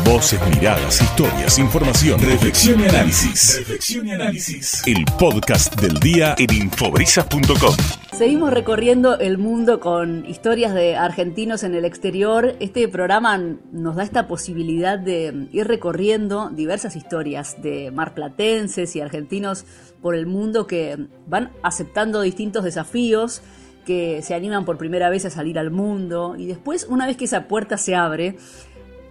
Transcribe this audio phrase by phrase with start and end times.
[0.00, 3.58] Voces, miradas, historias, información, reflexión y análisis.
[3.58, 4.82] Reflexión y análisis.
[4.86, 7.76] El podcast del día en infobrisas.com.
[8.12, 12.56] Seguimos recorriendo el mundo con historias de argentinos en el exterior.
[12.58, 13.38] Este programa
[13.70, 19.66] nos da esta posibilidad de ir recorriendo diversas historias de marplatenses y argentinos
[20.00, 23.42] por el mundo que van aceptando distintos desafíos,
[23.84, 27.24] que se animan por primera vez a salir al mundo y después, una vez que
[27.24, 28.36] esa puerta se abre,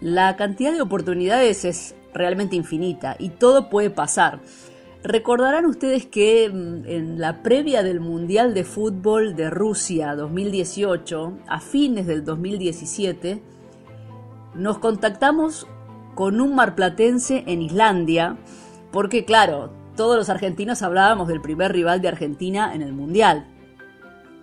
[0.02, 4.40] la cantidad de oportunidades es realmente infinita y todo puede pasar.
[5.04, 11.60] Recordarán ustedes que mm, en la previa del Mundial de Fútbol de Rusia 2018, a
[11.60, 13.42] fines del 2017,
[14.56, 15.68] nos contactamos
[16.16, 18.38] con un marplatense en Islandia,
[18.92, 23.48] porque claro, todos los argentinos hablábamos del primer rival de Argentina en el Mundial.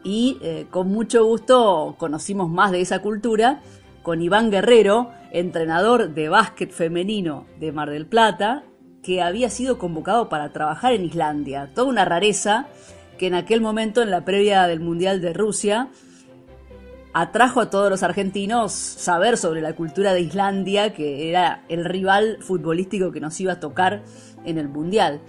[0.05, 3.61] Y eh, con mucho gusto conocimos más de esa cultura
[4.02, 8.64] con Iván Guerrero, entrenador de básquet femenino de Mar del Plata,
[9.02, 11.70] que había sido convocado para trabajar en Islandia.
[11.74, 12.66] Toda una rareza
[13.18, 15.88] que en aquel momento, en la previa del Mundial de Rusia,
[17.12, 22.38] atrajo a todos los argentinos saber sobre la cultura de Islandia, que era el rival
[22.40, 24.02] futbolístico que nos iba a tocar
[24.45, 25.20] en el Mundial.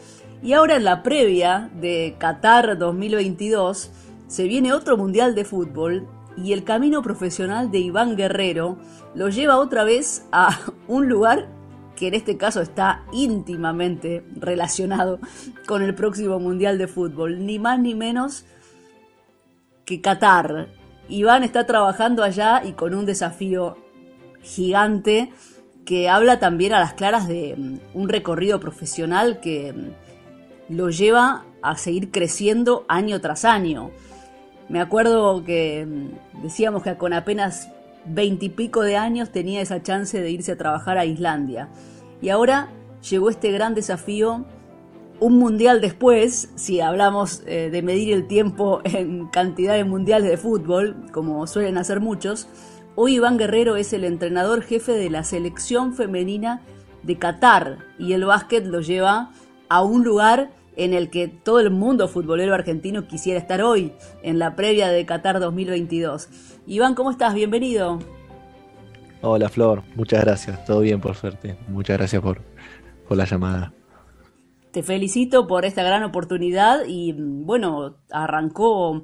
[0.41, 3.91] Y ahora en la previa de Qatar 2022
[4.27, 6.07] se viene otro Mundial de Fútbol
[6.43, 8.77] y el camino profesional de Iván Guerrero
[9.15, 11.47] lo lleva otra vez a un lugar
[11.95, 15.19] que en este caso está íntimamente relacionado
[15.67, 18.45] con el próximo Mundial de Fútbol, ni más ni menos
[19.85, 20.69] que Qatar.
[21.09, 23.77] Iván está trabajando allá y con un desafío
[24.41, 25.33] gigante
[25.83, 31.45] que habla también a las claras de mm, un recorrido profesional que mm, lo lleva
[31.61, 33.91] a seguir creciendo año tras año.
[34.69, 35.87] Me acuerdo que
[36.43, 37.69] decíamos que con apenas
[38.05, 41.69] veintipico de años tenía esa chance de irse a trabajar a Islandia.
[42.21, 42.69] Y ahora
[43.09, 44.45] llegó este gran desafío,
[45.19, 50.37] un mundial después, si hablamos eh, de medir el tiempo en cantidad de mundiales de
[50.37, 52.47] fútbol, como suelen hacer muchos,
[52.95, 56.61] hoy Iván Guerrero es el entrenador jefe de la selección femenina
[57.03, 59.31] de Qatar y el básquet lo lleva
[59.67, 63.91] a un lugar en el que todo el mundo futbolero argentino quisiera estar hoy,
[64.23, 66.29] en la previa de Qatar 2022.
[66.67, 67.33] Iván, ¿cómo estás?
[67.33, 67.99] Bienvenido.
[69.21, 72.41] Hola Flor, muchas gracias, todo bien por suerte, muchas gracias por,
[73.05, 73.73] por la llamada.
[74.71, 79.03] Te felicito por esta gran oportunidad y bueno, arrancó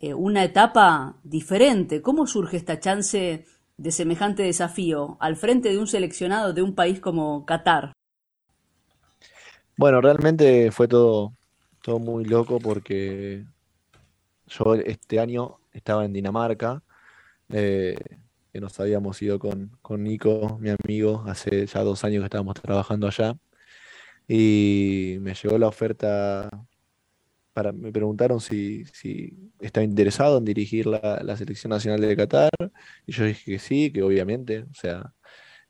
[0.00, 2.02] eh, una etapa diferente.
[2.02, 3.44] ¿Cómo surge esta chance
[3.76, 7.92] de semejante desafío al frente de un seleccionado de un país como Qatar?
[9.76, 11.34] Bueno, realmente fue todo,
[11.82, 13.44] todo muy loco porque
[14.46, 16.82] yo este año estaba en Dinamarca,
[17.50, 17.96] eh,
[18.52, 22.54] que nos habíamos ido con, con Nico, mi amigo, hace ya dos años que estábamos
[22.56, 23.34] trabajando allá,
[24.28, 26.50] y me llegó la oferta
[27.52, 32.50] para, me preguntaron si, si estaba interesado en dirigir la, la, selección nacional de Qatar,
[33.06, 35.12] y yo dije que sí, que obviamente, o sea,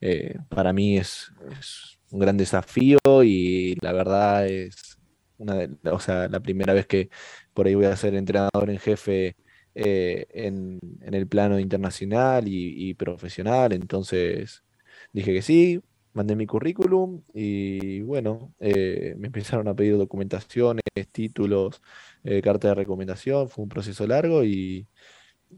[0.01, 4.97] eh, para mí es, es un gran desafío y la verdad es
[5.37, 7.09] una de, o sea, la primera vez que
[7.53, 9.35] por ahí voy a ser entrenador en jefe
[9.75, 13.73] eh, en, el plano internacional y, profesional.
[13.73, 14.63] Entonces
[15.11, 15.81] dije que sí,
[16.13, 21.81] mandé mi currículum y bueno, eh, me empezaron a pedir documentaciones, títulos,
[22.23, 23.49] eh, carta de recomendación.
[23.49, 24.87] Fue un proceso largo y,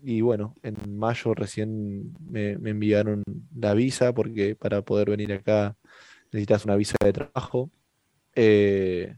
[0.03, 3.23] y bueno, en mayo recién me, me enviaron
[3.55, 5.75] la visa porque para poder venir acá
[6.35, 7.72] necesitas una visa de trabajo.
[8.34, 9.18] Eh,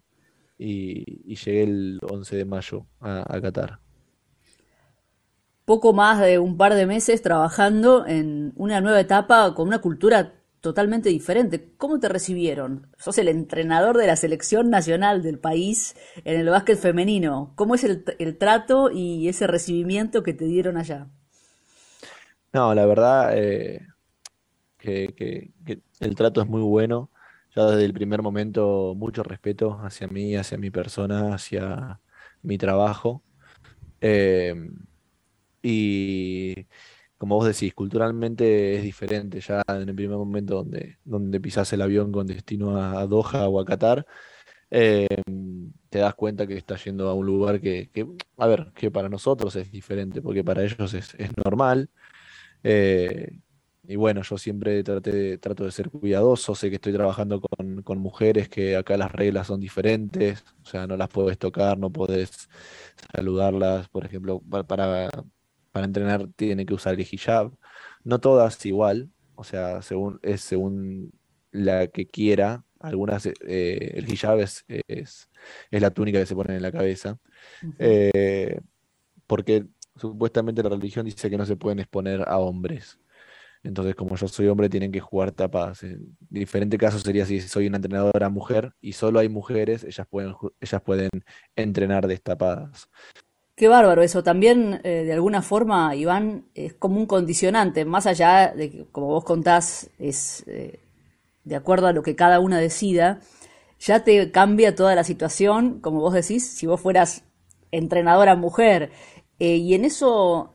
[0.60, 3.80] y, llegué el 11 de mayo a, Qatar.
[5.66, 10.36] Poco más de un par de meses trabajando en una nueva etapa con una cultura
[10.62, 11.74] totalmente diferente.
[11.78, 12.88] ¿Cómo te recibieron?
[12.98, 17.54] Sos el entrenador de la selección nacional del país en el básquet femenino.
[17.56, 21.08] ¿Cómo es el, trato y ese recibimiento que te dieron allá?
[22.54, 23.82] No, la verdad eh,
[24.78, 27.12] que, el trato es muy bueno.
[27.56, 32.00] Ya desde el primer momento, mucho respeto hacia mí, hacia mi persona, hacia
[32.44, 33.24] mi trabajo.
[34.02, 34.76] Em,
[35.62, 36.68] y
[37.18, 39.40] como vos decís, culturalmente es diferente.
[39.42, 43.60] Ya en el primer momento donde, donde pisás el avión con destino a Doha o
[43.60, 44.06] a Qatar,
[44.70, 47.90] em, te das cuenta que estás yendo a un lugar que,
[48.38, 51.90] a ver, que para nosotros es diferente, porque para ellos es, es normal.
[52.64, 53.40] Eh,
[53.88, 58.50] y bueno, yo siempre traté, trato de ser cuidadoso, sé que estoy trabajando con, mujeres
[58.50, 62.50] que acá las reglas son diferentes, o sea, no las puedes tocar, no puedes
[63.16, 65.10] saludarlas, por ejemplo, para,
[65.72, 67.54] para entrenar tiene que usar el hijab,
[68.04, 71.14] no todas igual, o sea, según, es según
[71.52, 72.66] la que quiera.
[72.80, 75.30] Algunas, eh, el hijab es, es,
[75.72, 77.20] la túnica que se pone en la cabeza.
[77.80, 78.60] Eh,
[79.28, 83.00] porque supuestamente la religión dice que no se pueden exponer a hombres.
[83.68, 85.84] Entonces, como yo soy hombre, tienen que jugar tapadas.
[85.84, 90.34] En diferente caso sería si soy una entrenadora mujer y solo hay mujeres, ellas pueden,
[90.62, 91.10] ellas pueden
[91.56, 92.88] entrenar destapadas.
[93.56, 94.24] Qué bárbaro eso.
[94.24, 99.08] También, eh, de alguna forma, Iván, es como un condicionante, más allá de que, como
[99.08, 100.80] vos contás, es eh,
[101.44, 103.20] de acuerdo a lo que cada una decida,
[103.80, 107.24] ya te cambia toda la situación, como vos decís, si vos fueras
[107.72, 108.92] entrenadora mujer.
[109.40, 110.52] Eh, y en eso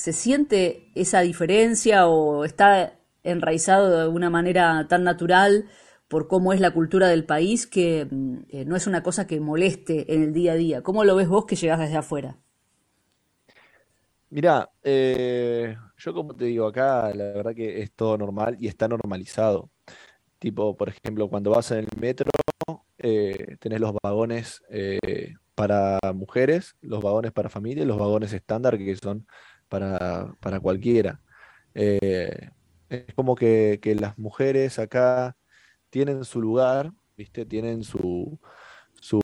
[0.00, 5.66] se siente esa diferencia o está enraizado de una manera tan natural
[6.08, 9.40] por cómo es la cultura del país, que mm, eh, no es una cosa que
[9.40, 10.82] moleste en el día a día.
[10.82, 12.38] ¿Cómo lo ves vos que llegás desde afuera?
[14.30, 18.88] Mirá, eh, yo como te digo, acá la verdad que es todo normal y está
[18.88, 19.68] normalizado.
[20.38, 22.30] Tipo, por ejemplo, cuando vas en el metro,
[22.96, 24.62] eh, tenés los vagones
[25.54, 29.26] para mujeres, los vagones para familia, los vagones estándar que son
[29.70, 31.22] para, para cualquiera.
[31.74, 35.36] es como que, que las mujeres acá
[35.90, 37.46] tienen su lugar, ¿viste?
[37.46, 38.38] Tienen su,
[39.00, 39.20] su,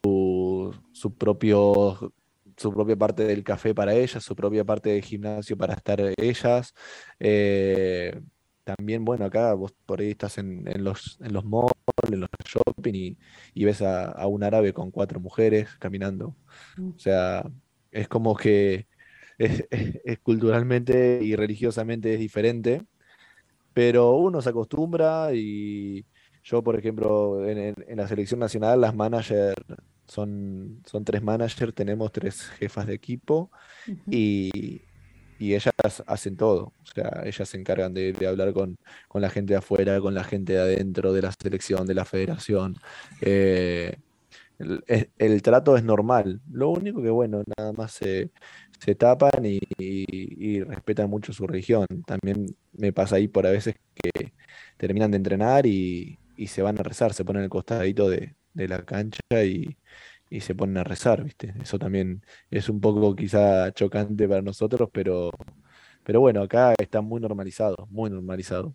[0.93, 2.13] su propio
[2.57, 6.75] su propia parte del café para ellas, su propia parte del gimnasio para estar ellas.
[7.21, 8.19] Eh,
[8.65, 11.71] también, bueno, acá vos por ahí estás en, los, en los malls,
[12.11, 13.17] en los shopping
[13.55, 16.35] y, ves a, un árabe con cuatro mujeres caminando.
[16.77, 16.91] Mm.
[16.97, 17.45] O sea,
[17.93, 18.87] es como que
[19.39, 22.83] es, culturalmente y religiosamente es diferente,
[23.73, 26.05] pero uno se acostumbra y,
[26.43, 29.57] yo, por ejemplo, en, la selección nacional, las managers
[30.07, 33.51] son, son tres managers, tenemos tres jefas de equipo
[34.11, 34.83] y,
[35.39, 35.75] ellas
[36.07, 36.73] hacen todo.
[36.83, 38.79] O sea, ellas se encargan de, hablar con,
[39.13, 42.77] la gente de afuera, con la gente de adentro, de la selección, de la federación.
[43.21, 43.99] Eh,
[44.59, 46.41] el, trato es normal.
[46.51, 48.31] Lo único que, bueno, nada más se,
[48.97, 51.87] tapan y, respetan mucho su religión.
[52.07, 54.33] También me pasa ahí por a veces que
[54.77, 58.85] terminan de entrenar y, y se van a rezar, se ponen al costadito de, la
[58.85, 59.77] cancha y,
[60.41, 61.55] se ponen a rezar, ¿viste?
[61.63, 65.31] Eso también es un poco quizá chocante para nosotros, pero,
[66.05, 68.75] pero bueno, acá está muy normalizado, muy normalizado.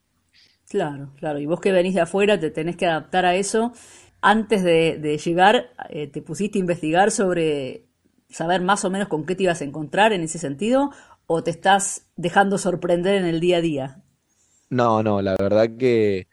[0.69, 1.39] Claro, claro.
[1.39, 3.73] Y vos que venís de afuera te tenés que adaptar a eso.
[4.21, 7.85] Antes de, llegar, eh, ¿te pusiste a investigar sobre
[8.29, 10.91] saber más o menos con qué te ibas a encontrar en ese sentido?
[11.25, 14.03] ¿O te estás dejando sorprender en el día a día?
[14.69, 16.27] No, no, la verdad que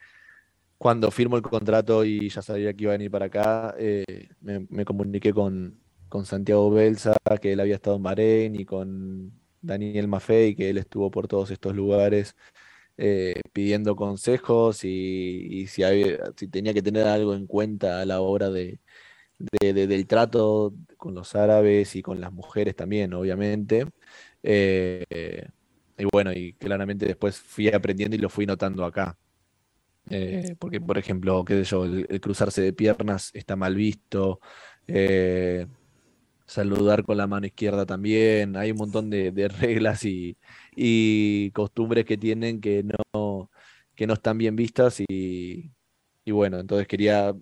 [0.76, 4.84] cuando firmo el contrato y ya sabía que iba a venir para acá, eh, me,
[4.84, 5.80] comuniqué con,
[6.24, 11.10] Santiago Belsa, que él había estado en Bahrein, y con Daniel Maffei, que él estuvo
[11.10, 12.36] por todos estos lugares
[13.00, 15.82] eh, pidiendo consejos y, si,
[16.36, 18.80] si, tenía que tener algo en cuenta a la hora de,
[19.38, 23.86] del trato con los árabes y con las mujeres también, obviamente.
[24.42, 25.46] Eh,
[25.96, 29.16] y bueno, y claramente después fui aprendiendo y lo fui notando acá.
[30.10, 34.40] Eh, porque, por ejemplo, qué sé yo, el, cruzarse de piernas está mal visto.
[36.48, 38.56] Saludar con la mano izquierda también.
[38.56, 39.30] Hay un montón de,
[39.60, 40.38] reglas y,
[41.52, 43.50] costumbres que tienen que no,
[43.94, 45.00] que no están bien vistas.
[45.08, 45.72] Y,
[46.26, 47.34] bueno, entonces quería,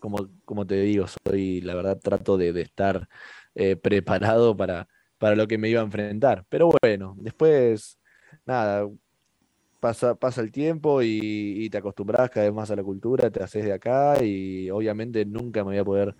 [0.00, 3.08] como, como te digo, soy, la verdad, trato de, estar
[3.54, 6.46] eh, preparado para, para lo que me iba a enfrentar.
[6.48, 7.98] Pero bueno, después,
[8.46, 8.88] nada
[9.80, 13.64] pasa, pasa el tiempo y, te acostumbras cada vez más a la cultura, te haces
[13.64, 16.16] de acá y obviamente nunca me voy a poder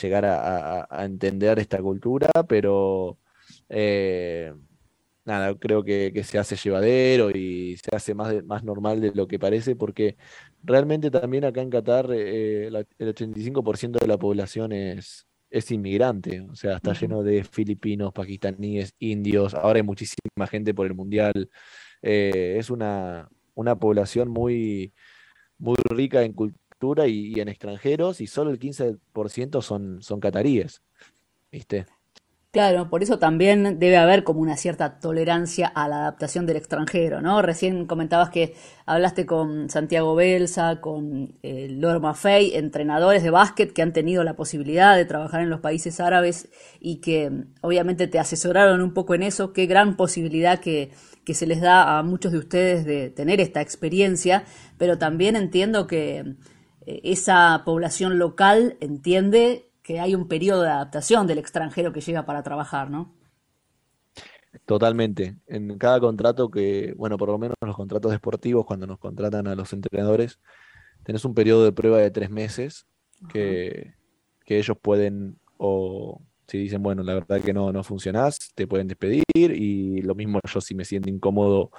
[0.00, 3.18] llegar a, entender esta cultura, pero
[3.68, 4.54] eh,
[5.24, 9.38] nada, creo que, se hace llevadero y se hace más, más normal de lo que
[9.38, 10.16] parece, porque
[10.62, 16.56] realmente también acá en Qatar eh, el 85% de la población es, es inmigrante, o
[16.56, 21.48] sea, está lleno de filipinos, pakistaníes, indios, ahora hay muchísima gente por el mundial.
[22.02, 24.92] Eh, es una, una población muy,
[25.58, 30.82] muy rica en cultura y, en extranjeros y solo el 15% son, son cataríes.
[31.50, 31.86] ¿Viste?
[32.54, 37.20] Claro, por eso también debe haber como una cierta tolerancia a la adaptación del extranjero,
[37.20, 37.42] ¿no?
[37.42, 38.54] Recién comentabas que
[38.86, 44.36] hablaste con Santiago Belsa, con eh, Lord Maffei, entrenadores de básquet que han tenido la
[44.36, 49.24] posibilidad de trabajar en los países árabes y que obviamente te asesoraron un poco en
[49.24, 49.52] eso.
[49.52, 50.92] Qué gran posibilidad que,
[51.24, 54.44] que se les da a muchos de ustedes de tener esta experiencia,
[54.78, 56.36] pero también entiendo que
[56.86, 62.24] eh, esa población local entiende que hay un periodo de adaptación del extranjero que llega
[62.24, 63.14] para trabajar, ¿no?
[64.64, 65.36] Totalmente.
[65.46, 69.54] En cada contrato que, bueno, por lo menos los contratos deportivos, cuando nos contratan a
[69.54, 70.40] los entrenadores,
[71.02, 72.86] tenés un periodo de prueba de tres meses
[73.28, 73.92] que,
[74.46, 78.88] que ellos pueden, o si dicen, bueno, la verdad que no, no funcionás, te pueden
[78.88, 81.70] despedir y lo mismo yo si me siento incómodo,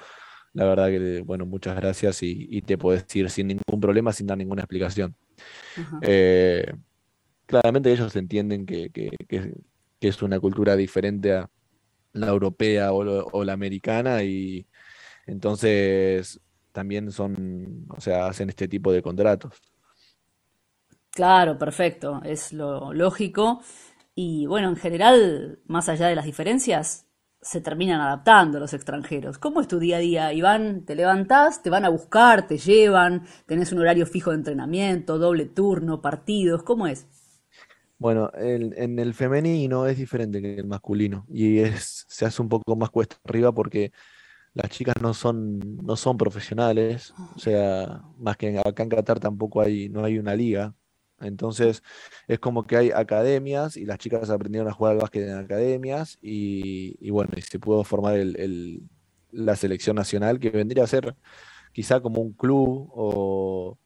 [0.54, 4.38] la verdad que, bueno, muchas gracias y, te puedes ir sin ningún problema, sin dar
[4.38, 5.16] ninguna explicación.
[6.04, 6.72] Eh,
[7.46, 9.54] claramente ellos entienden que, que,
[10.00, 11.50] es una cultura diferente a
[12.14, 14.68] la europea o, la americana y
[15.26, 16.40] entonces
[16.72, 19.62] también son, o sea, hacen este tipo de contratos.
[21.10, 23.62] Claro, perfecto, es lo lógico.
[24.14, 27.08] Y bueno, en general, más allá de las diferencias,
[27.42, 29.38] se terminan adaptando los extranjeros.
[29.38, 30.84] ¿Cómo es tu día a día, Iván?
[30.86, 35.46] ¿Te levantás, te van a buscar, te llevan, tenés un horario fijo de entrenamiento, doble
[35.46, 36.64] turno, partidos?
[36.64, 37.08] ¿Cómo es?
[37.98, 42.76] Bueno, en el femenino es diferente que el masculino y es, se hace un poco
[42.76, 43.92] más cuesta arriba porque
[44.54, 49.62] las chicas no son, no son profesionales, o sea, más que acá en Qatar tampoco
[49.62, 50.74] hay, no hay una liga.
[51.20, 51.84] Entonces
[52.28, 56.18] es como que hay academias y las chicas aprendieron a jugar al básquet en academias
[56.22, 58.84] y, bueno, y se pudo formar el,
[59.32, 61.16] la selección nacional que vendría a ser
[61.74, 63.78] quizá como un club o,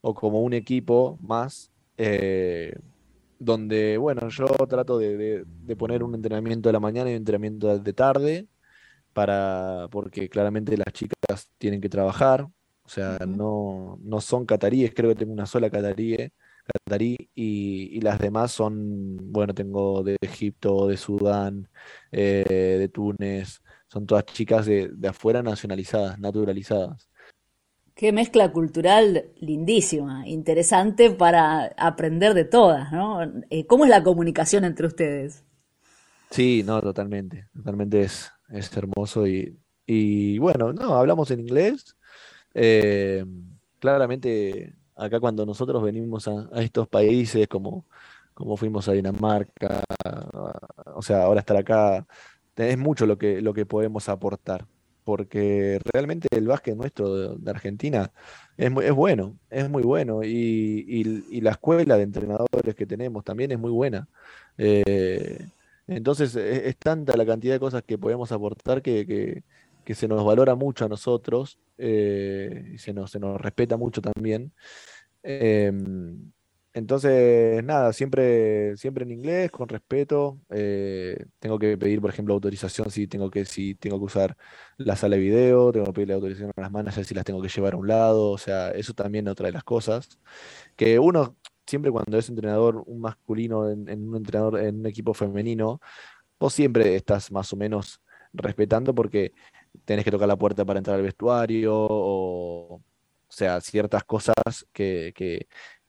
[0.00, 1.70] o como un equipo más.
[1.96, 2.74] Eh,
[3.38, 5.44] donde, bueno, yo trato de,
[5.78, 8.48] poner un entrenamiento de la mañana y un entrenamiento de tarde,
[9.12, 12.42] para, porque claramente las chicas tienen que trabajar,
[12.84, 16.16] o sea, no, no son cataríes, creo que tengo una sola catarí,
[16.64, 21.68] catarí y, las demás son, bueno, tengo de Egipto, de Sudán,
[22.12, 22.44] eh,
[22.78, 27.08] de Túnez, son todas chicas de, de afuera nacionalizadas, naturalizadas.
[27.98, 33.24] Qué mezcla cultural lindísima, interesante para aprender de todas, ¿no?
[33.50, 35.44] Eh, ¿Cómo es la comunicación entre ustedes?
[36.30, 41.96] Sí, no, totalmente, totalmente es, es hermoso y, y bueno, no, hablamos en inglés.
[42.54, 43.24] Eh,
[43.80, 47.84] claramente, acá cuando nosotros venimos a, estos países, como,
[48.32, 49.82] como fuimos a Dinamarca,
[50.94, 52.06] o sea, ahora estar acá,
[52.54, 54.68] es mucho lo que, lo que podemos aportar
[55.08, 58.12] porque realmente el básquet nuestro de, Argentina
[58.58, 63.58] es, es bueno, es muy bueno, y, la escuela de entrenadores que tenemos también es
[63.58, 64.06] muy buena.
[64.58, 65.48] Eh,
[65.86, 69.42] entonces es, tanta la cantidad de cosas que podemos aportar que,
[69.86, 74.52] se nos valora mucho a nosotros eh, y se nos, se nos respeta mucho también.
[75.22, 76.32] Em,
[76.78, 80.38] entonces, nada, siempre, siempre en inglés, con respeto.
[80.50, 84.36] Eh, tengo que pedir, por ejemplo, autorización si tengo que, si tengo que usar
[84.76, 87.48] la sala de video, tengo que pedirle autorización a las managers si las tengo que
[87.48, 88.30] llevar a un lado.
[88.30, 90.20] O sea, eso también es otra de las cosas.
[90.76, 95.80] Que uno, siempre cuando es entrenador, un masculino en, un entrenador, en un equipo femenino,
[96.38, 98.00] vos siempre estás más o menos
[98.32, 99.32] respetando porque
[99.84, 102.82] tenés que tocar la puerta para entrar al vestuario o,
[103.28, 104.34] o sea, ciertas cosas
[104.72, 105.48] que, que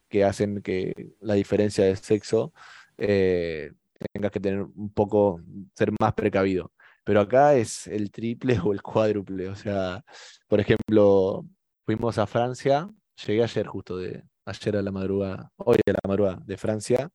[0.09, 2.53] que hacen que la diferencia de sexo
[2.97, 3.71] eh,
[4.13, 5.41] tengas que tener un poco,
[5.75, 6.71] ser más precavido.
[7.03, 9.49] Pero acá es el triple o el cuádruple.
[9.49, 10.03] O sea,
[10.47, 11.45] por ejemplo,
[11.85, 12.89] fuimos a Francia,
[13.25, 17.11] llegué ayer justo de, ayer a la madrugada, hoy a la madrugada de Francia,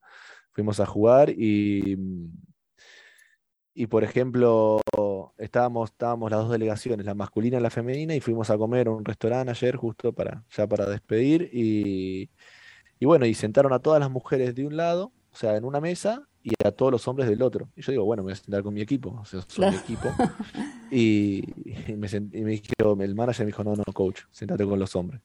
[0.53, 1.97] fuimos a jugar y,
[3.75, 4.81] y por ejemplo,
[5.39, 8.93] estábamos, estábamos las dos delegaciones, la masculina y la femenina, y fuimos a comer a
[8.93, 12.31] un restaurante ayer justo para, ya para despedir y
[13.05, 15.79] y bueno, y sentaron a todas las mujeres de un lado, o sea, en una
[15.79, 17.69] mesa, y a todos los hombres del otro.
[17.77, 19.77] Y yo digo, bueno, me voy a sentar con mi equipo, o sea, soy mi
[19.77, 20.09] equipo.
[20.91, 21.45] Y,
[21.99, 25.21] me, dijo, el manager me dijo, no, no, coach, sentate con los hombres.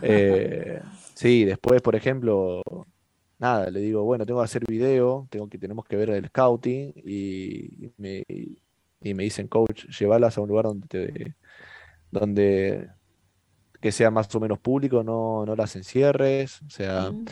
[0.00, 0.80] Eh,
[1.12, 2.62] sí, después, por ejemplo,
[3.38, 6.94] nada, le digo, bueno, tengo que hacer video, tengo que, tenemos que ver el scouting,
[7.04, 8.24] y me,
[9.02, 11.34] y me dicen, coach, llévalas a un lugar donde te,
[12.10, 12.88] donde
[13.80, 17.26] que sea más o menos público, no, no las encierres, o sea, mm.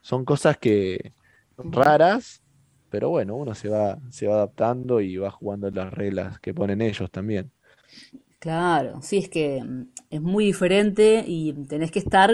[0.00, 1.12] son cosas que
[1.56, 2.42] raras,
[2.90, 6.80] pero bueno, uno se va, se va adaptando y va jugando las reglas que ponen
[6.80, 7.50] ellos también.
[8.38, 12.30] Claro, sí, es que mm, es muy diferente y tenés que estar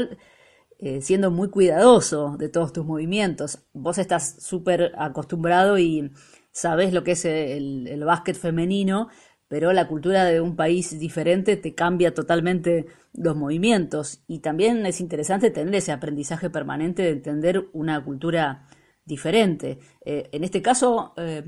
[0.78, 3.60] eh, siendo muy cuidadoso de todos tus movimientos.
[3.72, 6.10] Vos estás súper acostumbrado y
[6.52, 9.08] sabés lo que es el, el básquet femenino,
[9.50, 15.00] pero la cultura de un país diferente te cambia totalmente los movimientos y también es
[15.00, 18.68] interesante tener ese aprendizaje permanente de entender una cultura
[19.04, 19.80] diferente.
[20.04, 21.42] Eh, en este caso, eh,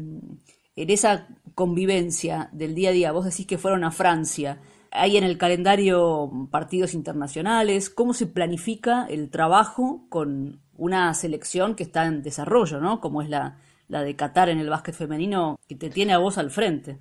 [0.74, 5.22] en esa convivencia del día a día, vos decís que fueron a Francia, hay en
[5.22, 12.24] el calendario partidos internacionales, ¿cómo se planifica el trabajo con una selección que está en
[12.24, 13.00] desarrollo, ¿no?
[13.00, 16.36] como es la, la de Qatar en el básquet femenino, que te tiene a vos
[16.36, 16.98] al frente?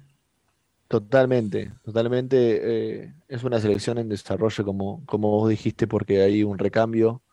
[0.91, 3.03] Totalmente, totalmente.
[3.05, 7.23] eh, es una selección en desarrollo, como, como vos dijiste, porque hay un recambio,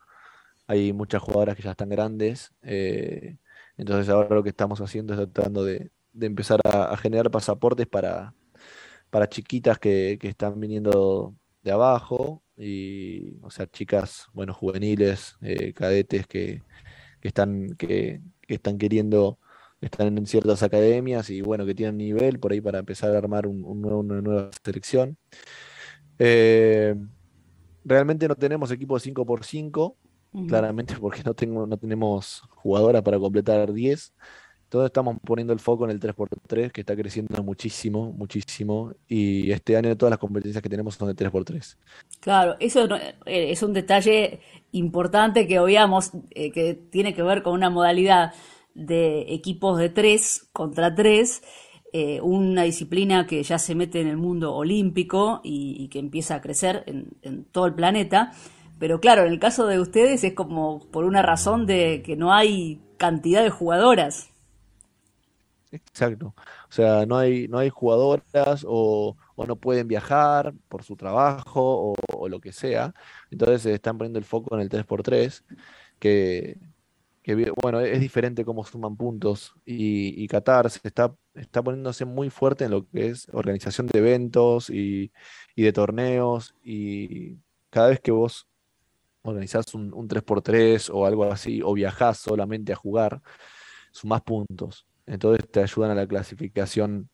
[0.66, 2.52] hay muchas jugadoras que ya están grandes.
[2.62, 3.38] eh,
[3.78, 8.34] entonces ahora lo que estamos haciendo es tratando de, de empezar a, generar pasaportes para,
[9.10, 15.72] para chiquitas que, que están viniendo de abajo, y, o sea, chicas, bueno, juveniles, eh,
[15.74, 16.62] cadetes que,
[17.20, 19.38] que están, que, que están queriendo,
[19.80, 23.46] están en ciertas academias y bueno, que tienen nivel por ahí para empezar a armar
[23.46, 25.18] un- un nuevo- una nueva selección.
[26.18, 26.94] Eh,
[27.84, 29.98] realmente no tenemos equipo de cinco por cinco
[30.32, 30.46] Ujú.
[30.46, 34.14] claramente porque no tengo, no tenemos jugadoras para completar diez
[34.64, 38.92] Entonces estamos poniendo el foco en el tres por tres que está creciendo muchísimo, muchísimo.
[39.08, 41.78] Y este año todas las competencias que tenemos son de tres por tres
[42.20, 44.40] Claro, eso eh, es un detalle
[44.72, 48.34] importante que obviamos, eh, que tiene que ver con una modalidad
[48.74, 51.42] de equipos de tres contra tres,
[51.92, 56.40] eh, una disciplina que ya se mete en el mundo olímpico y, que empieza a
[56.42, 58.32] crecer en, todo el planeta.
[58.78, 62.32] Pero claro, en el caso de ustedes es como por una razón de que no
[62.32, 64.30] hay cantidad de jugadoras.
[65.72, 66.34] Exacto.
[66.68, 72.28] O sea, no hay, no hay jugadoras o, no pueden viajar por su trabajo o,
[72.28, 72.94] lo que sea.
[73.30, 75.44] Entonces se están poniendo el foco en el tres por tres
[75.98, 76.58] que,
[77.28, 81.14] que bueno, es diferente cómo suman puntos y, Qatar se está,
[81.62, 85.12] poniéndose muy fuerte en lo que es organización de eventos y,
[85.54, 87.36] de torneos y
[87.68, 88.48] cada vez que vos
[89.20, 93.20] organizás un, un tres por tres o algo así o viajás solamente a jugar,
[93.90, 94.86] sumás puntos.
[95.04, 97.10] Entonces te ayudan a la clasificación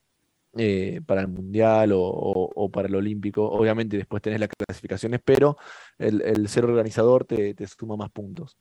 [0.56, 3.50] eh, para el Mundial o, para el Olímpico.
[3.50, 5.56] Obviamente después tenés las clasificaciones, pero
[5.98, 8.56] el, el ser organizador te, te suma más puntos.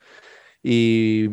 [0.63, 1.27] Y,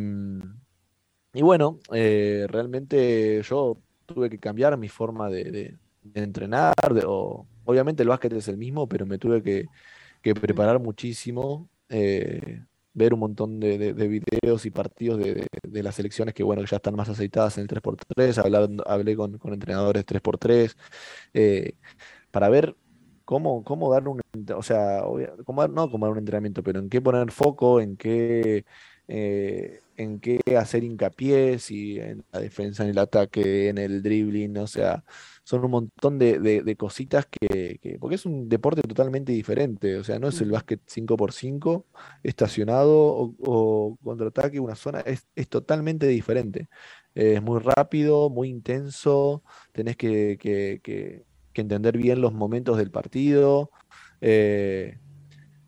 [1.32, 6.74] y bueno, eh, realmente yo tuve que cambiar mi forma de, de- de entrenar.
[6.94, 9.66] de- o, obviamente el básquet es el mismo, pero me tuve que,
[10.22, 15.46] que preparar muchísimo, eh, ver un montón de, de- de videos y partidos de,
[15.82, 18.68] las selecciones que bueno, que ya están más aceitadas en el tres por tres hablar,
[18.86, 20.76] hablé con, con entrenadores tres por tres
[21.34, 21.74] eh,
[22.30, 22.76] para ver
[23.24, 24.20] cómo, cómo dar un,
[24.56, 27.80] o sea, obvia- cómo dar- no cómo dar un entrenamiento, pero en qué poner foco,
[27.80, 28.64] en qué,
[29.10, 34.56] eh, en qué hacer hincapié, si en la defensa, en el ataque, en el dribbling,
[34.58, 35.04] o sea,
[35.44, 39.96] son un montón de, de- de cositas que, que- porque es un deporte totalmente diferente,
[39.98, 40.54] o sea, no es el Ujú.
[40.54, 41.86] básquet cinco por cinco
[42.22, 46.68] estacionado o, o contraataque, una zona, es, es totalmente diferente.
[47.14, 49.42] Eh, es muy rápido, muy intenso,
[49.72, 53.70] tenés que, que- que- que entender bien los momentos del partido.
[54.20, 55.00] eh,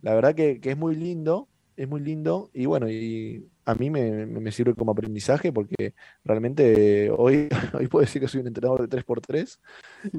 [0.03, 1.49] la verdad que es muy lindo,
[1.83, 7.49] es muy lindo y bueno, y a mí me, sirve como aprendizaje porque realmente hoy,
[7.75, 9.61] hoy puedo decir que soy un entrenador de tres por tres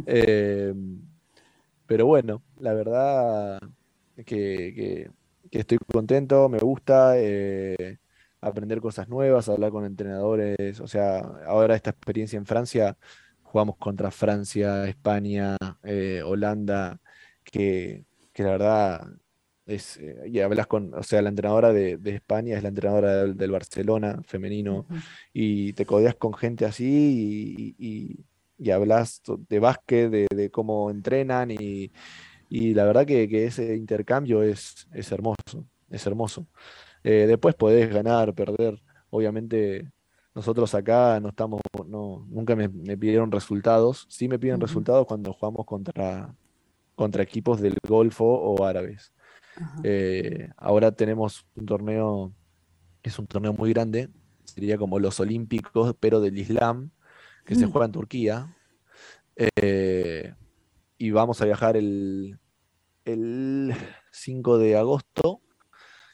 [0.06, 0.74] eh,
[1.86, 3.60] pero bueno, la verdad
[4.16, 5.12] que, que-
[5.52, 8.00] que estoy contento, me gusta eh,
[8.42, 12.98] aprender cosas nuevas, hablar con entrenadores, o sea, ahora esta experiencia en Francia,
[13.44, 17.00] jugamos contra Francia, España, eh, Holanda,
[17.44, 19.08] que, que la verdad
[19.66, 23.24] es, eh, y hablas con, o sea, la entrenadora de, de España es la entrenadora
[23.24, 24.86] del, del Barcelona femenino,
[25.34, 28.26] y te codeas con gente así y, y,
[28.58, 31.92] y hablas de básquet, de, de cómo entrenan y,
[32.50, 36.48] y la verdad que, que ese intercambio es, es hermoso, es hermoso.
[37.04, 38.82] Eh, después podés ganar, perder.
[39.10, 39.92] Obviamente
[40.36, 44.06] nosotros acá no estamos, no, nunca me, me pidieron resultados.
[44.10, 46.36] Sí me piden resultados cuando jugamos contra,
[46.96, 49.14] contra equipos del Golfo o árabes.
[49.84, 52.34] Eh, ahora tenemos un torneo,
[53.04, 54.10] es un torneo muy grande,
[54.46, 56.92] sería como los Olímpicos, pero del Islam,
[57.46, 57.72] que se Mm.
[57.72, 58.56] juega en Turquía.
[59.36, 60.34] Eh,
[60.98, 62.40] y vamos a viajar el,
[63.06, 63.74] el
[64.12, 65.42] 5 de agosto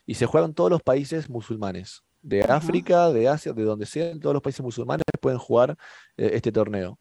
[0.05, 2.55] y se juegan todos los países musulmanes, de Ajá.
[2.55, 5.77] África, de Asia, de donde sean, todos los países musulmanes pueden jugar
[6.17, 6.99] eh, este torneo.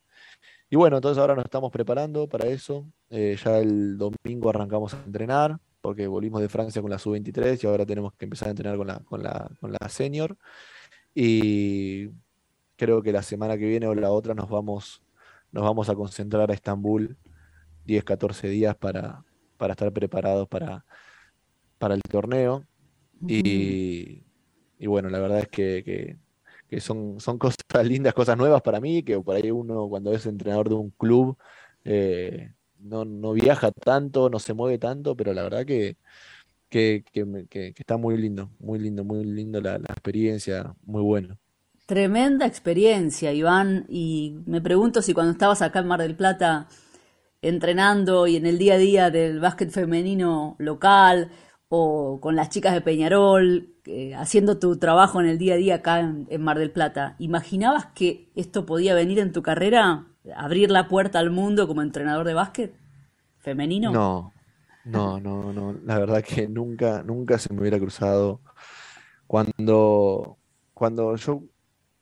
[0.71, 2.87] Y bueno, entonces ahora nos estamos preparando para eso.
[3.09, 7.67] Eh, ya el domingo arrancamos a entrenar, porque volvimos de Francia con la sub-23 y
[7.67, 10.37] ahora tenemos que empezar a entrenar con la, con la, con la senior.
[11.15, 12.11] Y
[12.77, 15.03] creo que la semana que viene o la otra nos vamos,
[15.53, 17.19] nos vamos a concentrar a Estambul
[17.85, 19.25] 10, 14 días para,
[19.59, 20.85] para estar preparados para,
[21.79, 22.65] para el torneo.
[23.27, 24.25] Y,
[24.79, 26.19] y bueno, la verdad es que, que-
[26.69, 30.27] que son, son cosas lindas, cosas nuevas para mí, que por ahí uno cuando es
[30.27, 31.39] entrenador de un club
[31.85, 35.97] eh, no, no viaja tanto, no se mueve tanto, pero la verdad que,
[36.69, 37.05] que,
[37.49, 41.39] que está muy lindo, muy lindo, muy lindo la, la experiencia, muy bueno.
[41.87, 46.69] Tremenda experiencia, Iván, y me pregunto si cuando estabas acá en Mar del Plata
[47.41, 51.31] entrenando y en el día a día del básquet femenino local
[51.69, 55.75] o con las chicas de Peñarol, eh, haciendo tu trabajo en el día a día
[55.77, 60.08] acá en, Mar del Plata, ¿imaginabas que esto podía venir en tu carrera?
[60.37, 62.75] ¿Abrir la puerta al mundo como entrenador de básquet
[63.39, 63.91] femenino?
[63.93, 64.33] No,
[64.85, 65.73] no, no, no.
[65.85, 68.41] La verdad que nunca, nunca se me hubiera cruzado.
[69.27, 70.39] Cuando,
[70.75, 71.43] cuando yo,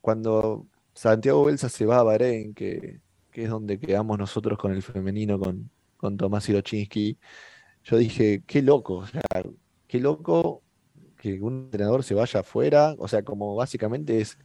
[0.01, 3.01] cuando Santiago Belsa se va a Bahrein, que,
[3.33, 7.19] es donde quedamos nosotros con el femenino, con, con Tomás Irochinsky,
[7.83, 9.21] yo dije, qué loco, o sea,
[9.87, 10.63] qué loco
[11.17, 14.37] que un entrenador se vaya afuera, o sea, como básicamente es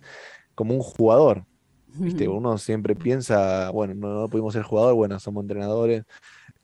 [0.55, 1.47] como un jugador.
[1.95, 2.29] ¿Viste?
[2.29, 6.05] Uno siempre piensa, bueno, no, pudimos ser jugador, bueno, somos entrenadores.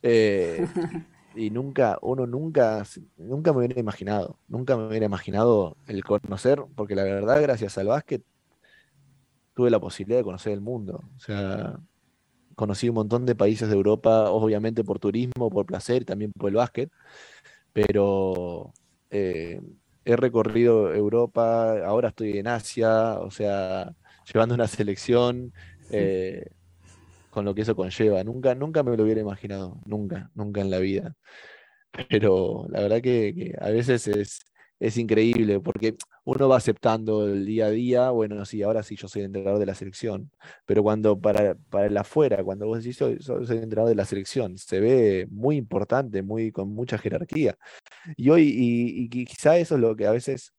[0.03, 0.67] Eh,
[1.35, 2.85] y nunca, uno nunca,
[3.17, 7.89] nunca me hubiera imaginado, nunca me hubiera imaginado el conocer, porque la verdad, gracias al
[7.89, 8.23] básquet,
[9.55, 11.03] tuve la posibilidad de conocer el mundo.
[11.17, 11.81] O sea,
[12.55, 16.57] conocí un montón de países de Europa, obviamente por turismo, por placer, también por el
[16.57, 16.91] básquet,
[17.73, 18.73] pero
[19.11, 19.61] eh,
[20.05, 23.95] he recorrido Europa, ahora estoy en Asia, o sea,
[24.33, 25.53] llevando una selección
[25.91, 26.47] eh,
[27.31, 28.23] con lo que eso conlleva.
[28.25, 31.15] Nunca, nunca me lo hubiera imaginado, nunca, nunca en la vida.
[32.09, 34.41] Pero la verdad que a veces es,
[34.81, 39.09] es increíble porque uno va aceptando el día a día, bueno, sí, ahora sí yo
[39.09, 40.31] soy entrenador de la selección,
[40.67, 44.59] pero cuando para, para el afuera, cuando vos decís soy, soy, entrenador de la selección,
[44.59, 47.57] se ve muy importante, muy con mucha jerarquía.
[48.17, 50.53] Y hoy, y, quizá eso es lo que a veces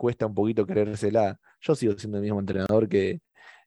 [0.00, 1.38] cuesta un poquito creérsela.
[1.60, 3.20] Yo sigo siendo el mismo entrenador que,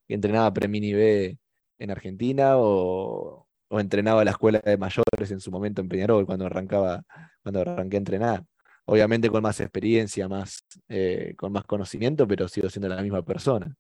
[0.07, 1.37] entrenaba Premini B
[1.79, 6.45] en Argentina o, o entrenaba la escuela de mayores en su momento en Peñarol cuando
[6.45, 7.03] arrancaba,
[7.41, 8.45] cuando arranqué a entrenar
[8.85, 13.75] obviamente con más experiencia, más, eh, con más conocimiento, pero sigo siendo la misma persona.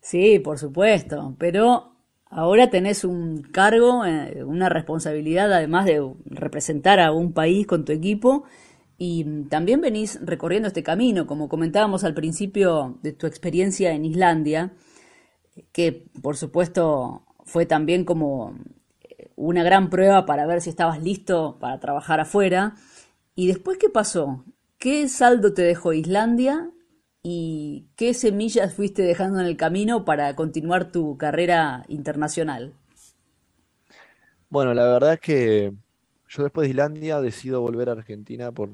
[0.00, 7.12] Sí, por supuesto, pero ahora tenés un cargo, eh, una responsabilidad, además de representar a
[7.12, 8.44] un país con tu equipo,
[8.98, 14.72] y también venís recorriendo este camino, como comentábamos al principio de tu experiencia en Islandia,
[15.72, 18.54] que por supuesto fue también como
[19.36, 22.74] una gran prueba para ver si estabas listo para trabajar afuera.
[23.34, 24.44] ¿Y después qué pasó?
[24.78, 26.70] ¿Qué saldo te dejó Islandia
[27.22, 32.74] y qué semillas fuiste dejando en el camino para continuar tu carrera internacional?
[34.50, 35.72] Bueno, la verdad es que
[36.34, 38.70] yo después de Islandia decido volver a Argentina por,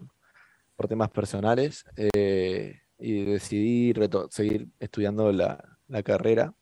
[0.88, 3.92] temas personales eh, y decidí
[4.30, 5.62] seguir estudiando la,
[6.02, 6.54] carrera.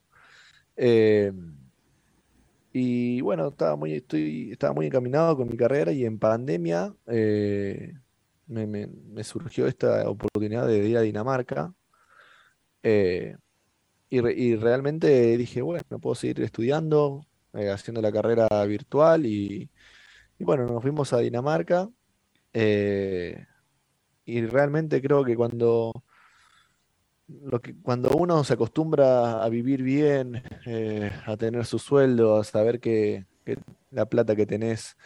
[0.74, 1.32] Eh,
[2.72, 4.04] y bueno, estaba muy,
[4.50, 7.94] estaba muy encaminado con mi carrera y en pandemia eh,
[8.48, 8.88] me,
[9.22, 11.72] surgió esta oportunidad de ir a Dinamarca.
[12.82, 13.36] Eh,
[14.10, 19.70] y, realmente dije, bueno, puedo seguir estudiando, haciendo la carrera virtual y,
[20.38, 21.88] y, bueno, nos fuimos a Dinamarca.
[24.24, 26.04] y realmente creo que cuando
[27.28, 32.44] lo que, cuando uno se acostumbra a vivir bien, eh, a tener su sueldo, a
[32.44, 33.26] saber que,
[33.90, 34.96] la plata que tenés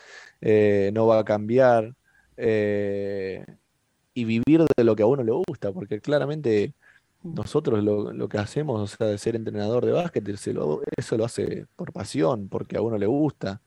[0.40, 1.94] eh, no va a cambiar,
[2.36, 3.44] eh,
[4.14, 6.74] y vivir de lo que a uno le gusta, porque claramente
[7.22, 7.34] mm.
[7.34, 11.92] nosotros lo, que hacemos, o sea, de ser entrenador de básquet, eso lo hace por
[11.92, 13.62] pasión, porque a uno le gusta.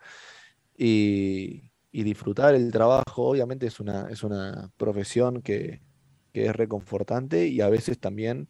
[0.77, 5.81] Y, y disfrutar el trabajo, obviamente es una, es una profesión que,
[6.33, 8.49] que es reconfortante y a veces también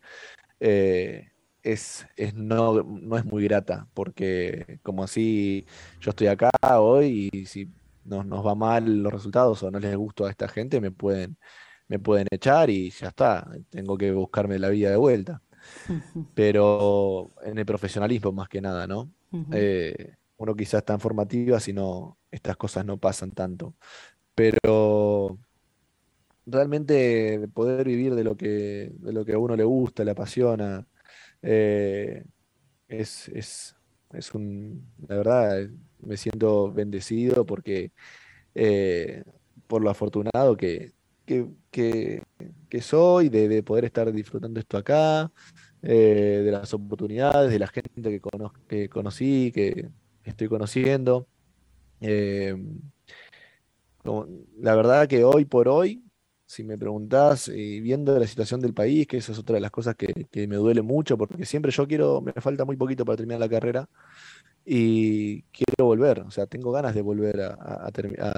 [0.60, 1.30] eh,
[1.62, 5.66] es, no, no, es muy grata, porque como así
[6.00, 7.70] yo estoy acá hoy y si
[8.04, 11.38] nos, nos va mal los resultados o no les gusta a esta gente, me pueden,
[11.88, 15.44] me pueden echar y ya está, tengo que buscarme la vida de vuelta.
[16.36, 19.12] Pero en el profesionalismo más que nada, ¿no?
[19.52, 23.76] Eh, uno quizás en formativa, si no, estas cosas no pasan tanto.
[24.36, 25.40] Pero
[26.46, 30.88] realmente poder vivir de lo que, de lo que a uno le gusta, le apasiona,
[31.42, 32.24] eh,
[32.88, 33.76] es, es,
[34.14, 35.70] es, un, la verdad,
[36.02, 37.92] me siento bendecido porque
[38.56, 39.24] eh,
[39.68, 40.94] por lo afortunado que,
[41.26, 45.32] que, que, soy de, poder estar disfrutando esto acá,
[45.82, 48.22] eh, de las oportunidades, de la gente que,
[48.68, 49.90] que conocí, que
[50.30, 51.28] estoy conociendo.
[54.02, 56.06] la verdad que hoy por hoy
[56.48, 59.72] si me preguntás, y viendo la situación del país, que esa es otra de las
[59.72, 63.40] cosas que, me duele mucho, porque siempre yo quiero, me falta muy poquito para terminar
[63.40, 63.90] la carrera
[64.66, 67.92] y quiero volver, o sea, tengo ganas de volver a,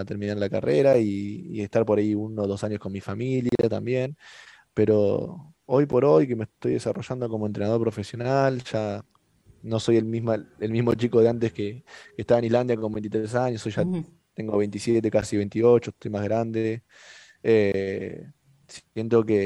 [0.05, 4.17] terminar la carrera y, estar por ahí uno o dos años con mi familia también,
[4.73, 9.03] pero hoy por hoy que me estoy desarrollando como entrenador profesional, ya
[9.67, 11.83] no soy el, mismo el mismo chico de antes que,
[12.17, 13.83] estaba en Islandia con 23 años, soy ya
[14.33, 16.83] tengo 27, casi 28, estoy más grande.
[17.43, 18.31] Eh,
[18.93, 19.45] siento que,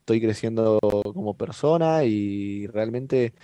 [0.00, 0.78] estoy creciendo
[1.14, 3.34] como persona y realmente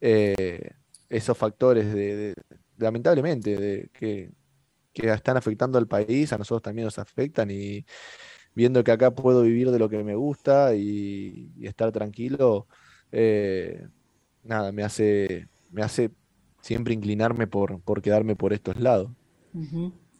[0.00, 0.72] eh,
[1.08, 2.34] esos factores de,
[2.78, 4.30] lamentablemente de, que,
[4.94, 7.86] están afectando al país, a nosotros también nos afectan y
[8.54, 12.66] viendo que acá puedo vivir de lo que me gusta y, estar tranquilo,
[13.12, 13.86] eh,
[14.42, 16.10] nada, me hace, me hace
[16.60, 19.10] siempre inclinarme por, por quedarme por estos lados.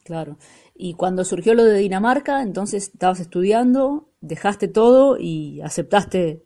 [0.03, 0.37] claro.
[0.75, 6.43] Y cuando surgió lo de Dinamarca, entonces estabas estudiando, dejaste todo y aceptaste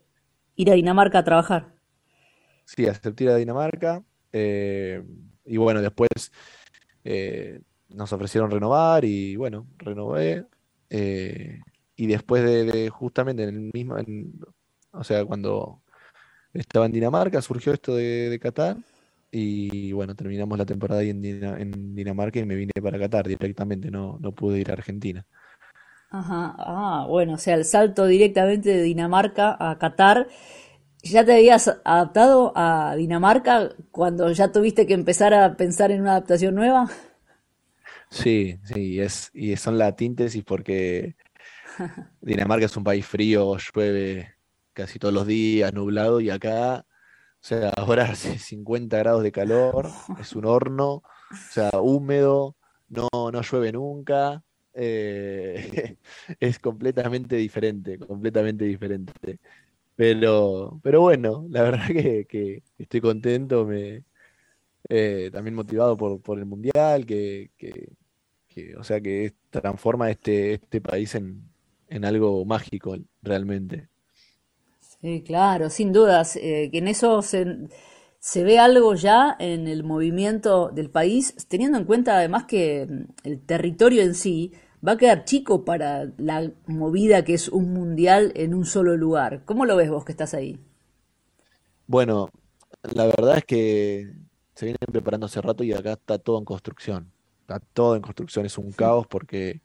[0.56, 1.74] ir a Dinamarca a trabajar.
[2.64, 4.02] Sí, acepté ir a Dinamarca.
[4.32, 5.02] Eh,
[5.44, 6.10] y bueno, después
[7.04, 10.44] eh, nos ofrecieron renovar y bueno, renové.
[10.90, 11.60] Eh,
[11.96, 13.96] y después de, justamente en el mismo,
[14.92, 15.80] o sea, cuando
[16.58, 18.76] estaba en Dinamarca, surgió esto de, de Qatar.
[19.30, 23.90] Y bueno, terminamos la temporada ahí en, en Dinamarca y me vine para Qatar directamente,
[23.90, 25.26] no, no pude ir a Argentina.
[26.10, 30.28] Ajá, ah, bueno, o sea, el salto directamente de Dinamarca a Qatar.
[31.02, 36.12] ¿Ya te habías adaptado a Dinamarca cuando ya tuviste que empezar a pensar en una
[36.12, 36.88] adaptación nueva?
[38.10, 41.16] Sí, sí, es, y son la síntesis porque
[42.20, 44.35] Dinamarca es un país frío, llueve
[44.76, 49.88] casi todos los días, nublado, y acá, o sea, ahora hace 50 grados de calor,
[50.20, 51.02] es un horno, o
[51.50, 52.56] sea, húmedo,
[52.88, 55.96] no, no llueve nunca, eh,
[56.40, 59.38] es completamente diferente, completamente diferente.
[59.96, 64.04] Pero, pero bueno, la verdad que, estoy contento, me,
[64.88, 67.50] eh, también motivado por, por el Mundial, que,
[68.78, 71.48] o sea, que transforma este, este país en,
[71.88, 73.88] en algo mágico realmente.
[75.06, 77.68] Sí, claro, sin dudas, eh, que en eso se,
[78.18, 83.04] se ve algo ya en el movimiento del país, teniendo en cuenta además que mm,
[83.22, 84.52] el territorio en sí
[84.84, 89.44] va a quedar chico para la movida que es un mundial en un solo lugar.
[89.44, 90.58] ¿Cómo lo ves vos que estás ahí?
[91.86, 92.30] Bueno,
[92.82, 94.12] la verdad es que
[94.56, 97.12] se vienen preparando hace rato y acá está todo en construcción.
[97.42, 99.60] Está todo en construcción, es un caos porque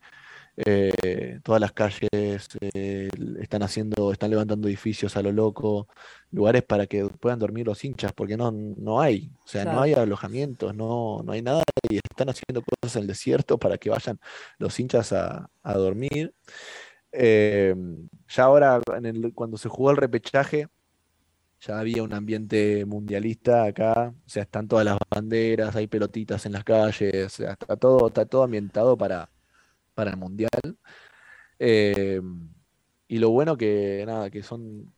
[0.65, 5.87] eh, todas las calles eh, están haciendo, están levantando edificios a lo loco,
[6.31, 9.93] lugares para que puedan dormir los hinchas, porque no, no hay, o sea, no hay
[9.93, 14.19] alojamientos, no, no hay nada, y están haciendo cosas en el desierto para que vayan
[14.59, 16.33] los hinchas a, dormir.
[17.11, 17.75] Eh,
[18.27, 18.79] ya ahora,
[19.33, 20.67] cuando se jugó el repechaje,
[21.59, 26.53] ya había un ambiente mundialista acá, o sea, están todas las banderas, hay pelotitas en
[26.53, 29.29] las calles, o sea, está todo, está todo ambientado para,
[30.01, 30.49] para el Mundial.
[31.59, 32.19] Eh,
[33.07, 34.91] y lo bueno que, nada, que son,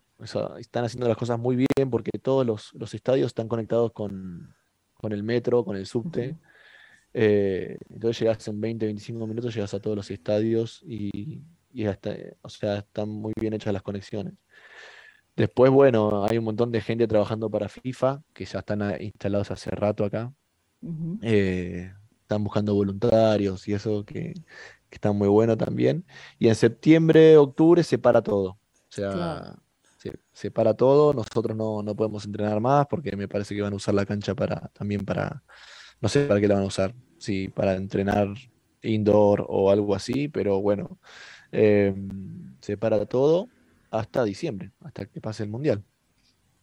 [0.57, 4.55] están haciendo las cosas muy bien porque todos los, estadios están conectados con,
[5.09, 6.37] el metro, con el subte.
[7.13, 11.43] Eh, entonces llegas en 20, 25 minutos, llegas a todos los estadios y,
[11.85, 14.35] hasta, o sea, están muy bien hechas las conexiones.
[15.35, 19.69] Después, bueno, hay un montón de gente trabajando para FIFA, que ya están instalados hace
[19.71, 20.31] rato acá.
[21.21, 24.33] Eh, están buscando voluntarios y eso que,
[24.93, 26.05] que está muy bueno también.
[26.37, 28.49] Y en septiembre, octubre se para todo.
[28.51, 29.55] O sea,
[30.31, 31.13] se, para todo.
[31.13, 34.35] Nosotros no, no, podemos entrenar más porque me parece que van a usar la cancha
[34.35, 35.41] para también para,
[35.99, 38.27] no sé para qué la van a usar, si para entrenar
[38.83, 40.99] indoor o algo así, pero bueno,
[41.51, 43.49] em, se para todo
[43.89, 45.83] hasta diciembre, hasta que pase el mundial.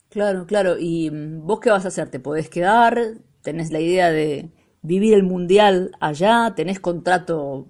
[0.09, 0.77] Claro, claro.
[0.79, 2.11] ¿Y mm, vos qué vas a hacer?
[2.11, 2.97] ¿Te podés quedar?
[3.43, 4.51] ¿Tenés la idea de
[4.83, 6.53] vivir el mundial allá?
[6.55, 7.69] ¿Tenés contrato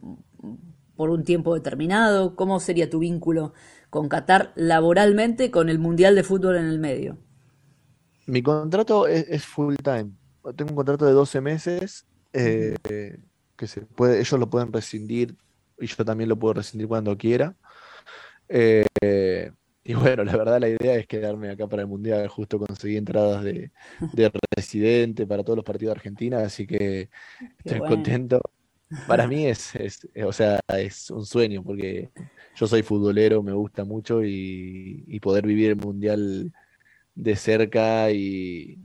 [1.01, 2.37] por un tiempo determinado?
[2.37, 3.55] ¿Cómo sería tu vínculo
[3.89, 7.17] con Qatar laboralmente con el Mundial de Fútbol en el medio?
[8.27, 10.11] Mi contrato es, full time.
[10.55, 12.77] Tengo un contrato de 12 meses eh,
[13.57, 15.39] que se puede, ellos lo pueden rescindir
[15.79, 17.57] y yo también lo puedo rescindir cuando quiera.
[18.51, 18.85] Eh,
[19.83, 22.29] y bueno, la verdad la idea es quedarme acá para el Mundial.
[22.29, 23.71] Justo conseguí entradas de,
[24.55, 27.09] residente para todos los partidos de Argentina, así que
[27.65, 28.43] estoy contento.
[29.07, 32.11] Para mí es, eh, o sea, es un sueño porque
[32.57, 36.53] yo soy futbolero, me gusta mucho y, poder vivir el mundial
[37.15, 38.79] de cerca y,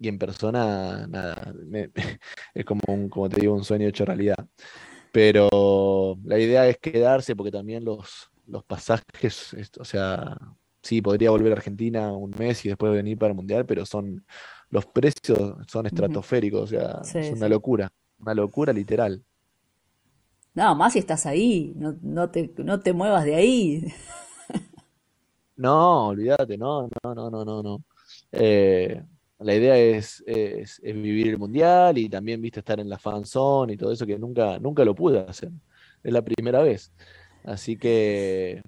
[0.00, 1.54] en persona, nada,
[2.54, 4.46] es como, un, como te digo, un sueño hecho realidad.
[5.12, 10.36] Pero la idea es quedarse porque también los, los pasajes, o sea,
[10.82, 14.24] sí, podría volver a Argentina un mes y después venir para el mundial, pero son
[14.70, 19.24] los precios son estratosféricos, o sea, es una locura, una locura literal.
[20.56, 23.84] No, más si estás ahí, no, no, te, no te muevas de ahí.
[25.58, 27.84] No, olvídate, no, no, no, no, no, no.
[28.30, 29.02] Eh,
[29.38, 33.72] la idea es, es, vivir el mundial y también, viste, estar en la fan zone
[33.72, 35.50] y todo eso que nunca, nunca lo pude hacer.
[36.02, 36.92] Es la primera vez.
[37.44, 38.62] Así que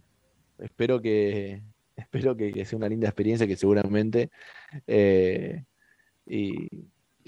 [0.58, 1.62] espero que,
[1.96, 4.30] espero que, sea una linda experiencia que seguramente.
[4.86, 5.64] Eh,
[6.26, 6.68] y,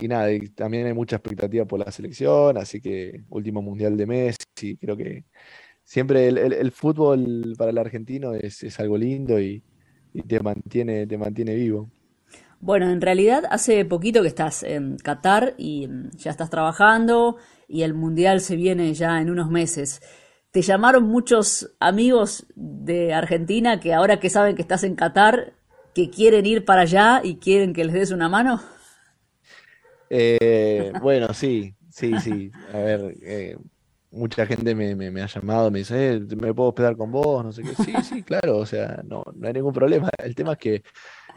[0.01, 4.77] y, nada, también hay mucha expectativa por la selección, así que último mundial de Messi,
[4.79, 5.25] creo que
[5.85, 9.63] siempre el, fútbol para el argentino es, algo lindo y,
[10.13, 11.91] y te mantiene, te mantiene vivo.
[12.61, 17.83] Bueno, en realidad hace poquito que estás en Qatar y mm, ya estás trabajando y
[17.83, 20.03] el Mundial se viene ya en unos meses.
[20.51, 25.55] ¿Te llamaron muchos amigos de Argentina que ahora que saben que estás en Qatar,
[25.95, 28.61] que quieren ir para allá y quieren que les des una mano?
[30.11, 32.51] Eh, bueno, sí, sí, sí.
[32.75, 33.57] A ver, eh,
[34.11, 37.45] mucha gente me, ha llamado, me dice, eh, ¿me puedo hospedar con vos?
[37.45, 37.75] No sé qué.
[37.83, 40.11] Sí, sí, claro, o sea, no, no hay ningún problema.
[40.19, 40.83] El tema es que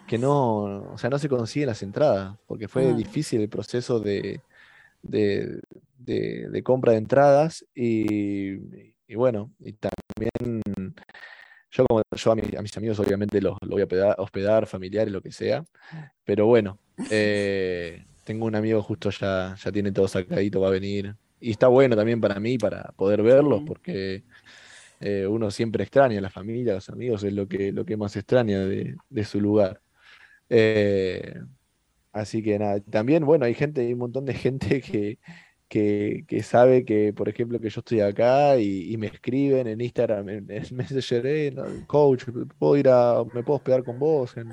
[0.07, 2.93] que no, o sea, no se consiguen las entradas, porque fue ah.
[2.93, 4.41] difícil el proceso de,
[5.01, 8.57] de, compra de entradas y,
[9.15, 10.61] bueno, y también
[11.71, 15.63] yo como yo a, mis amigos obviamente los, voy a hospedar, familiares, lo que sea,
[16.23, 21.15] pero bueno, eh, tengo un amigo justo ya, ya tiene todo sacadito, va a venir.
[21.39, 24.23] Y está bueno también para mí, para poder verlos, porque
[24.99, 27.97] eh, uno siempre extraña a la familia, a los amigos, es lo que, lo que
[27.97, 29.81] más extraña de, de su lugar.
[30.49, 31.35] Eh,
[32.11, 35.19] así que nada, también, bueno, hay gente, hay un montón de gente que,
[35.73, 40.47] que, sabe que, por ejemplo, que yo estoy acá y, me escriben en Instagram, en,
[40.71, 41.55] Messenger, eh,
[41.87, 42.25] coach,
[42.59, 44.49] ¿puedo ir a, me puedo hospedar con vos en,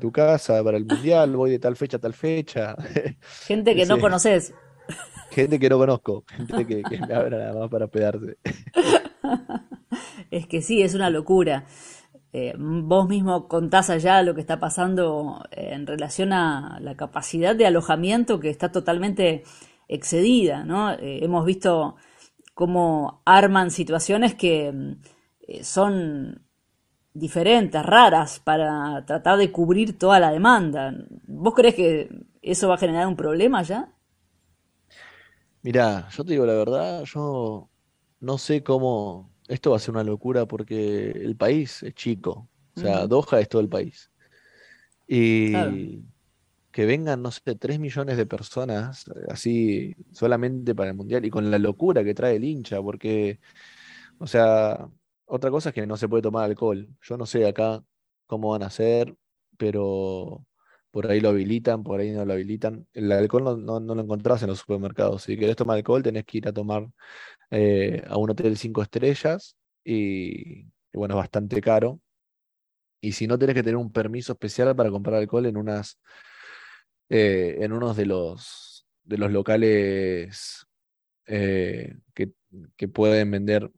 [0.00, 2.74] tu casa para el mundial, voy de tal fecha a tal fecha.
[3.46, 4.52] Gente que no conoces.
[5.30, 8.38] Gente que no conozco, gente que, que me abra nada más para hospedarse.
[10.30, 11.64] Es que sí, es una locura.
[12.32, 17.56] Eh, vos mismo contás allá lo que está pasando eh, en relación a la capacidad
[17.56, 19.44] de alojamiento que está totalmente
[19.88, 20.92] excedida, ¿no?
[20.92, 21.96] Eh, hemos visto
[22.54, 24.96] cómo arman situaciones que
[25.62, 26.42] son
[27.14, 30.94] diferentes, raras, para tratar de cubrir toda la demanda.
[31.26, 32.08] ¿Vos crees que
[32.42, 33.92] eso va a generar un problema ya?
[35.62, 37.68] Mirá, yo te digo la verdad, yo
[38.20, 42.48] no sé cómo, esto va a ser una locura porque el país es chico.
[42.76, 44.10] O sea, Doha es todo el país.
[45.08, 46.04] Y
[46.78, 51.50] que vengan, no sé, 3 millones de personas así solamente para el Mundial y con
[51.50, 53.40] la locura que trae el hincha, porque,
[54.18, 54.88] o sea,
[55.26, 56.88] otra cosa es que no se puede tomar alcohol.
[57.02, 57.82] Yo no sé acá
[58.26, 59.12] cómo van a hacer,
[59.56, 60.46] pero
[60.92, 62.86] por ahí lo habilitan, por ahí no lo habilitan.
[62.92, 65.24] El alcohol no, no, lo encontrás en los supermercados.
[65.24, 66.86] Si querés tomar alcohol, tenés que ir a tomar
[67.50, 70.62] eh, a un hotel cinco estrellas y,
[70.92, 72.00] bueno, es bastante caro.
[73.00, 75.98] Y si no, tenés que tener un permiso especial para comprar alcohol en unas
[77.08, 80.66] eh, en unos de los de los locales
[81.26, 82.32] eh, que,
[82.76, 83.70] que, pueden vender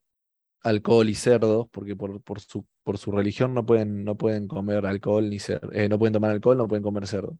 [0.62, 4.85] alcohol y cerdos, porque por, por, su, por su religión no pueden, no pueden comer
[4.87, 7.38] alcohol ni cerdo, no pueden tomar alcohol, no pueden comer cerdo.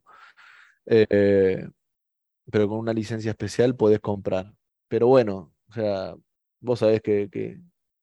[0.85, 4.53] pero con una licencia especial podés comprar.
[4.87, 6.15] Pero bueno, o sea,
[6.59, 7.29] vos sabés que,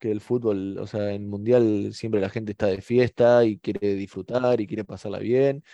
[0.01, 4.61] el fútbol, o sea, en Mundial siempre la gente está de fiesta y quiere disfrutar
[4.61, 5.65] y quiere pasarla bien.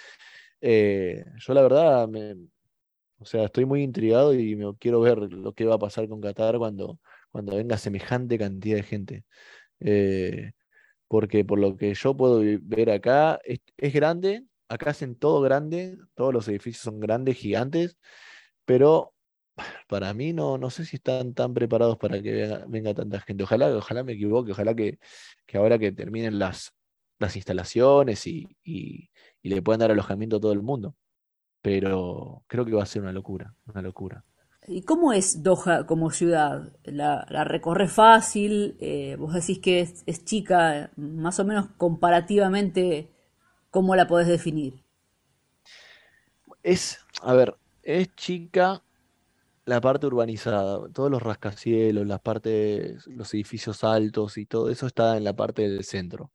[0.66, 2.36] Eh, yo la verdad, me,
[3.18, 6.20] o sea, estoy muy intrigado y me quiero ver lo que va a pasar con
[6.22, 6.98] Qatar cuando,
[7.30, 9.24] cuando venga semejante cantidad de gente.
[9.80, 10.52] Eh,
[11.08, 15.98] porque por lo que yo puedo ver acá, es, es, grande, acá hacen todo grande,
[16.14, 17.98] todos los edificios son grandes, gigantes,
[18.64, 19.14] pero
[19.88, 23.44] para mí no, no sé si están tan preparados para que venga, tanta gente.
[23.44, 24.98] Ojalá, ojalá me equivoque, ojalá que,
[25.54, 26.74] ahora que terminen las,
[27.18, 28.48] las instalaciones y,
[29.48, 30.94] le puedan dar alojamiento a todo el mundo.
[31.62, 34.24] Pero creo que va a ser una locura, una locura.
[34.66, 36.72] ¿Y cómo es Doha como ciudad?
[36.84, 38.76] ¿La, la recorre fácil?
[38.80, 43.10] Eh, vos decís que es, es, chica, más o menos comparativamente,
[43.70, 44.82] ¿cómo la podés definir?
[46.62, 48.82] Es, a ver, es chica
[49.66, 55.16] la parte urbanizada, todos los rascacielos, las partes, los edificios altos y todo eso está
[55.16, 56.30] en la parte del centro.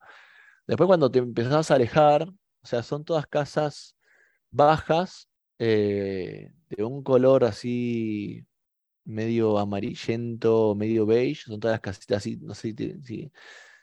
[0.68, 2.32] Después cuando te empezás a alejar,
[2.70, 3.96] sea, son todas casas
[4.52, 8.46] bajas, eh, de un color así
[9.06, 13.32] medio amarillento, medio beige, son todas casitas así, no sé si, si,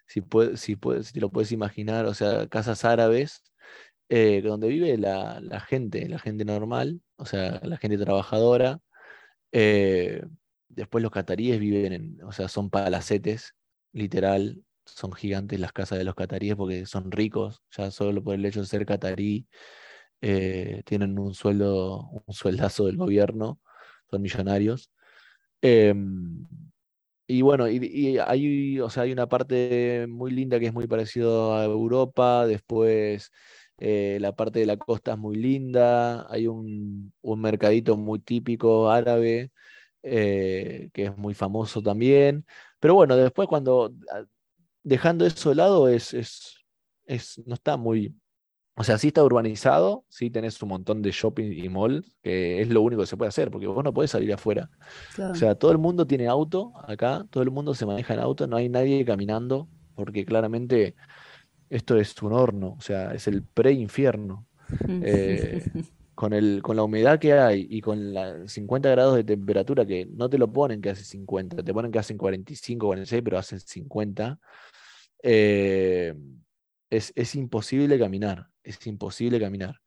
[0.06, 0.22] si,
[0.56, 0.76] si,
[1.12, 3.42] te lo puedes imaginar, o sea, casas árabes,
[4.08, 8.80] eh, donde vive la, la gente, la gente normal, o sea, la gente trabajadora,
[9.52, 10.22] eh,
[10.68, 13.54] después los cataríes viven en, o sea, son palacetes,
[13.92, 18.44] literal, son gigantes las casas de los cataríes porque son ricos, ya solo por el
[18.46, 19.46] hecho de ser catarí,
[20.20, 23.60] eh, tienen un sueldo, un sueldazo del gobierno,
[24.10, 24.90] son millonarios.
[25.62, 26.46] Em,
[27.26, 31.56] y bueno, y, hay, o sea, hay una parte muy linda que es muy parecido
[31.56, 33.32] a Europa, después
[33.78, 39.50] eh, la parte de la costa es muy linda, hay un, mercadito muy típico árabe,
[40.02, 42.46] eh, que es muy famoso también,
[42.80, 43.92] pero bueno, después cuando,
[44.86, 46.64] dejando eso de lado, es, es,
[47.06, 48.14] es, no está muy,
[48.76, 52.68] o sea, sí está urbanizado, sí tenés un montón de shopping y mall, que es
[52.68, 54.70] lo único que se puede hacer, porque vos no podés salir afuera.
[55.18, 58.46] O sea, todo el mundo tiene auto acá, todo el mundo se maneja en auto,
[58.46, 60.94] no hay nadie caminando, porque claramente
[61.68, 64.46] esto es un horno, o sea, es el pre-infierno.
[64.88, 65.64] Eh,
[66.16, 70.06] con, el, con la humedad que hay y con los 50 grados de temperatura, que
[70.06, 73.60] no te lo ponen que hace 50, te ponen que hacen 45, 46, pero hacen
[73.60, 74.40] 50,
[75.26, 76.14] eh,
[76.88, 79.80] es, es imposible caminar es imposible caminar.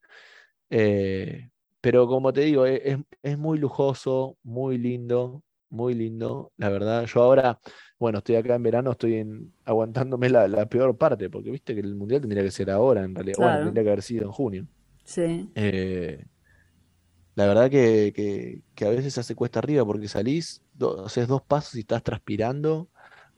[0.70, 1.50] Eh,
[1.82, 6.52] pero como te digo, e, es, muy lujoso, muy lindo, muy lindo.
[6.58, 7.60] La verdad, yo ahora,
[8.00, 11.96] bueno, estoy acá en verano, estoy en, aguantándome la, peor parte, porque viste que el
[11.96, 13.38] mundial tendría que ser ahora, en realidad.
[13.38, 14.68] Bueno, tendría que haber sido en junio.
[15.04, 15.50] Sí.
[15.56, 16.26] Eh,
[17.36, 20.62] la verdad que, a veces hace cuesta arriba porque salís,
[21.06, 22.90] haces dos pasos y estás transpirando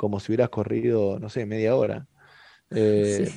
[0.01, 2.07] como si hubieras corrido, no sé, media hora.
[2.71, 3.31] Eh,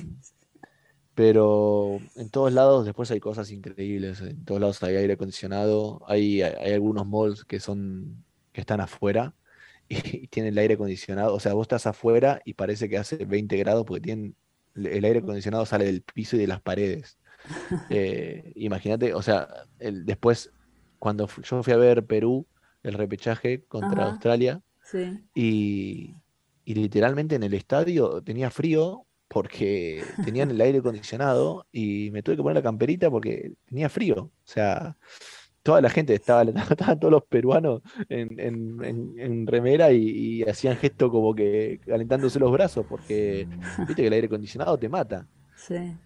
[1.14, 4.22] pero en todos lados después hay cosas increíbles.
[4.22, 6.02] En todos lados hay aire acondicionado.
[6.08, 9.34] Hay, hay algunos malls que son que están afuera
[9.90, 11.34] y, tienen el aire acondicionado.
[11.34, 14.34] O sea, vos estás afuera y parece que hace 20 grados porque tienen
[14.74, 17.18] el aire acondicionado sale del piso y de las paredes.
[17.90, 19.48] Eh, imagínate, o sea,
[19.80, 20.50] el, después
[20.98, 22.46] cuando yo fui a ver Perú,
[22.82, 24.62] el repechaje contra Australia,
[25.34, 26.14] y,
[26.64, 32.36] y literalmente en el estadio tenía frío porque tenían el aire acondicionado y me tuve
[32.36, 34.16] que poner la camperita porque tenía frío.
[34.16, 34.96] O sea,
[35.62, 36.44] toda la gente estaba,
[37.00, 43.48] todos los peruanos en, remera y, hacían gesto como que calentándose los brazos porque
[43.78, 45.26] viste que el aire acondicionado te mata.
[45.56, 45.96] Sí.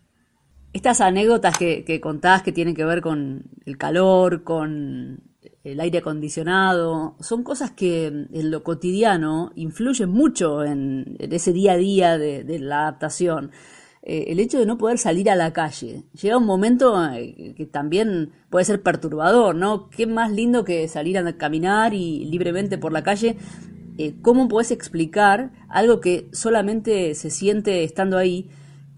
[0.72, 5.27] Estas anécdotas que, que contás que tienen que ver con el calor, con
[5.64, 11.76] el aire acondicionado, son cosas que en lo cotidiano influyen mucho en, ese día a
[11.76, 13.50] día de, la adaptación.
[14.02, 16.04] Eh, el hecho de no poder salir a la calle.
[16.20, 19.90] Llega un momento eh, que también puede ser perturbador, ¿no?
[19.90, 23.36] ¿Qué más lindo que salir a caminar y libremente por la calle?
[23.98, 28.48] Eh, ¿Cómo puedes explicar algo que solamente se siente estando ahí?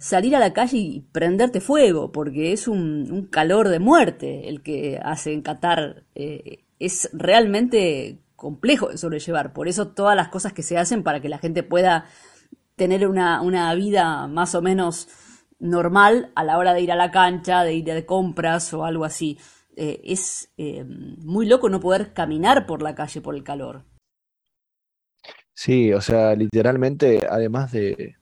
[0.01, 4.99] Salir a la calle y prenderte fuego, porque es un, calor de muerte el que
[5.03, 6.05] hace en Qatar.
[6.15, 9.53] Eh, es realmente complejo de sobrellevar.
[9.53, 12.07] Por eso todas las cosas que se hacen para que la gente pueda
[12.77, 15.07] tener una, vida más o menos
[15.59, 19.05] normal a la hora de ir a la cancha, de ir de compras o algo
[19.05, 19.39] así.
[19.77, 23.85] Eh, es eh, muy loco no poder caminar por la calle por el calor.
[25.53, 28.17] Sí, o sea, literalmente, además de,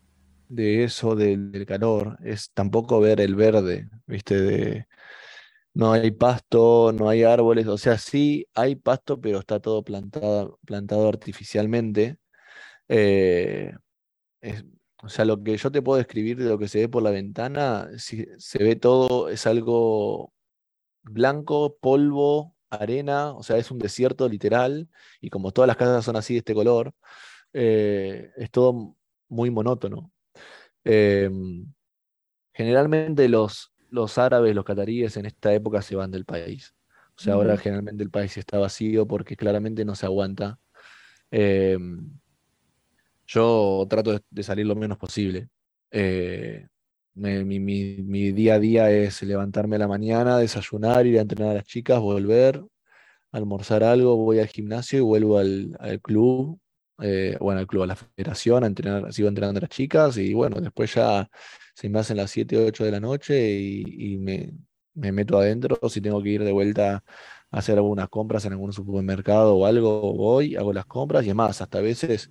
[0.49, 4.40] de eso, del, calor, es tampoco ver el verde, ¿viste?
[4.40, 4.86] De,
[5.74, 10.59] no hay pasto, no hay árboles, o sea, sí hay pasto, pero está todo plantado,
[10.64, 12.18] plantado artificialmente.
[12.88, 13.72] Eh,
[15.03, 17.11] o sea, lo que yo te puedo describir de lo que se ve por la
[17.11, 20.32] ventana, se ve todo, es algo
[21.03, 24.88] blanco, polvo, arena, o sea, es un desierto literal,
[25.20, 26.94] y como todas las casas son así de este color,
[27.53, 28.96] eh, es todo
[29.28, 30.12] muy monótono.
[30.91, 31.66] Em,
[32.55, 36.74] generalmente los, los árabes, los cataríes en esta época se van del país.
[37.14, 40.59] O sea, ahora generalmente el país está vacío porque claramente no se aguanta.
[41.30, 42.11] Em,
[43.26, 45.51] yo trato de, salir lo menos posible.
[45.91, 46.66] Eh,
[47.14, 51.66] mi, día a día es levantarme a la mañana, desayunar, ir a entrenar a las
[51.66, 52.64] chicas, volver,
[53.30, 56.59] almorzar algo, voy al gimnasio y vuelvo al, al club
[57.01, 60.34] eh, bueno, al club, a la federación, a entrenar, sigo entrenando a las chicas y
[60.34, 61.28] bueno, después ya
[61.74, 64.53] se me hacen las 7 o 8 de la noche y, me,
[64.94, 65.78] meto adentro.
[65.88, 67.05] Si tengo que ir de vuelta
[67.51, 71.61] a hacer algunas compras en algún supermercado o algo, voy, hago las compras y además,
[71.61, 72.30] hasta a veces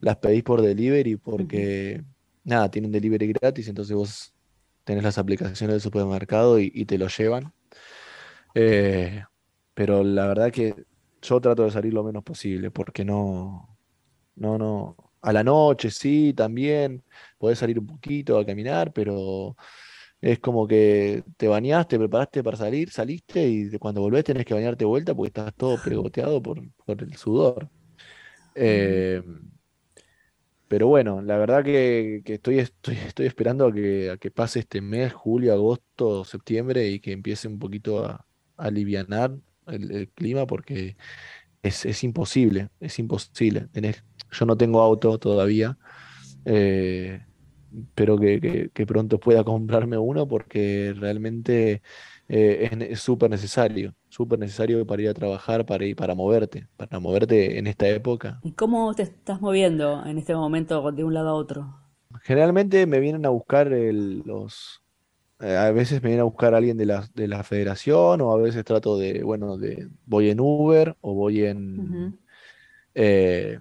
[0.00, 2.04] las pedís por delivery porque,
[2.44, 4.34] nada, tienen delivery gratis, entonces vos
[4.84, 7.54] tenés las aplicaciones del supermercado y, te lo llevan.
[8.54, 9.24] Eh,
[9.74, 10.84] pero la verdad que
[11.22, 13.71] yo trato de salir lo menos posible porque no,
[14.36, 14.96] no, no.
[15.22, 17.04] A la noche sí, también.
[17.38, 19.56] Podés salir un poquito a caminar, pero
[20.20, 24.80] es como que te bañaste, preparaste para salir, saliste y cuando volvés tenés que bañarte
[24.84, 27.68] de vuelta porque estás todo pegoteado por, el sudor.
[28.54, 29.22] Eh,
[30.68, 34.60] pero bueno, la verdad que, que estoy, estoy, estoy esperando a que, a que pase
[34.60, 38.26] este mes, julio, agosto, septiembre, y que empiece un poquito a,
[38.56, 40.96] a alivianar el, el clima, porque
[41.62, 43.68] es, es imposible, es imposible.
[43.72, 45.78] Tenés- yo no tengo auto todavía.
[46.44, 47.20] eh,
[47.72, 51.82] espero que, que- que pronto pueda comprarme uno porque realmente
[52.28, 56.98] eh, es súper necesario, súper necesario para ir a trabajar, para ir, para moverte, para
[57.00, 58.40] moverte en esta época.
[58.42, 61.74] ¿Y cómo te estás moviendo en este momento de un lado a otro?
[62.22, 64.82] Generalmente me vienen a buscar el- los,
[65.40, 68.38] eh, a veces me viene a buscar alguien de la, de la federación o a
[68.38, 71.98] veces trato de, bueno, de, voy en Uber o voy en,
[72.94, 73.60] eh,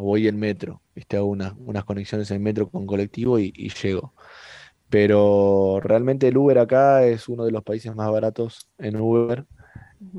[0.00, 1.16] o voy en metro, ¿viste?
[1.16, 4.14] Hago unas, unas conexiones en metro con colectivo y, y llego.
[4.90, 9.46] Pero realmente el Uber acá es uno de los países más baratos en Uber,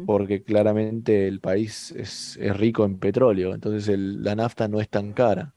[0.06, 4.90] porque claramente el país es, es rico en petróleo, entonces el- la nafta no es
[4.90, 5.54] tan cara.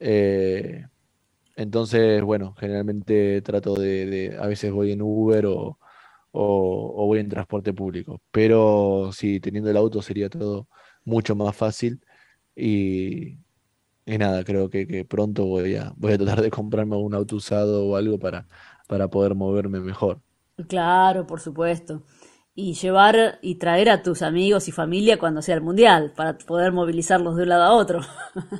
[0.00, 0.86] Eh,
[1.56, 5.78] entonces, bueno, generalmente trato de, de- a veces voy en Uber o,
[6.32, 10.68] o, o voy en transporte público, pero sí, teniendo el auto sería todo
[11.04, 12.00] mucho más fácil
[12.56, 13.38] y,
[14.08, 17.36] y nada, creo que, que pronto voy a, voy a tratar de comprarme un auto
[17.36, 18.46] usado o algo para,
[18.86, 20.20] para poder moverme mejor.
[20.66, 22.02] Claro, por supuesto.
[22.54, 26.72] Y llevar y traer a tus amigos y familia cuando sea el mundial, para poder
[26.72, 28.00] movilizarlos de un lado a otro.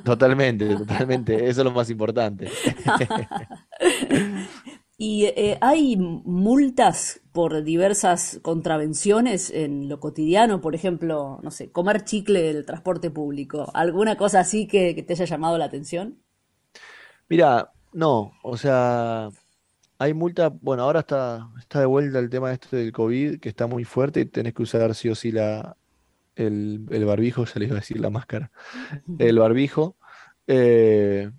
[0.05, 2.47] Totalmente, totalmente, eso es lo más importante.
[4.97, 10.61] ¿Y eh, hay multas por diversas contravenciones en lo cotidiano?
[10.61, 13.69] Por ejemplo, no sé, comer chicle del transporte público.
[13.73, 16.19] ¿Alguna cosa así que, que te haya llamado la atención?
[17.29, 19.29] Mira, no, o sea,
[19.99, 23.67] hay multa, bueno, ahora está, está de vuelta el tema este del COVID, que está
[23.67, 25.77] muy fuerte y tenés que usar sí o sí la,
[26.35, 28.51] el, el barbijo, ya les iba a decir la máscara,
[29.19, 29.97] el barbijo,
[30.47, 31.31] eh,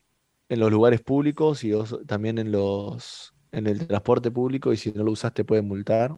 [0.51, 4.93] en los lugares públicos y os- también en los, en el transporte público y si
[4.93, 6.17] no lo usas te pueden multar.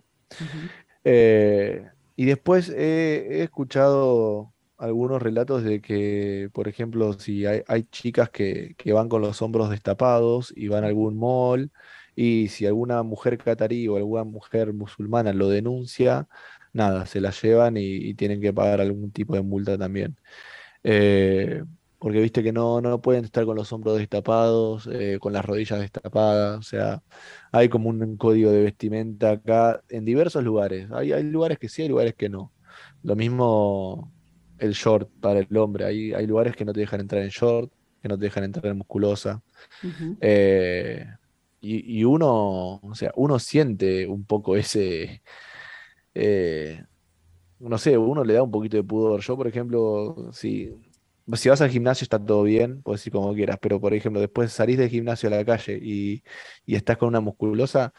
[1.05, 7.85] Eh, y después he, he escuchado algunos relatos de que, por ejemplo, si hay, hay
[7.85, 11.71] chicas que, que van con los hombros destapados y van a algún mall,
[12.15, 16.29] y si alguna mujer catarí o alguna mujer musulmana lo denuncia,
[16.73, 20.17] nada, se la llevan y, y tienen que pagar algún tipo de multa también.
[20.85, 21.65] Eh,
[22.03, 25.79] porque viste que no, no pueden estar con los hombros destapados, eh, con las rodillas
[25.79, 27.01] destapadas, o sea,
[27.53, 30.91] hay como un código de vestimenta acá en diversos lugares.
[30.91, 32.53] Hay, hay lugares que sí, hay lugares que no.
[33.05, 34.13] Lo mismo
[34.59, 37.71] el short para el hombre, hay, hay lugares que no te dejan entrar en short,
[38.03, 39.41] que no te dejan entrar en musculosa.
[40.21, 41.07] Eh,
[41.61, 45.23] y, y uno, o sea, uno siente un poco ese,
[46.15, 46.83] eh,
[47.61, 49.21] no sé, uno le da un poquito de pudor.
[49.21, 50.75] Yo, por ejemplo, si,
[51.35, 54.53] si vas al gimnasio está todo bien, puedes ir como quieras, pero por ejemplo, después
[54.53, 56.23] salís del gimnasio a la calle y,
[56.67, 57.93] y estás con una musculosa,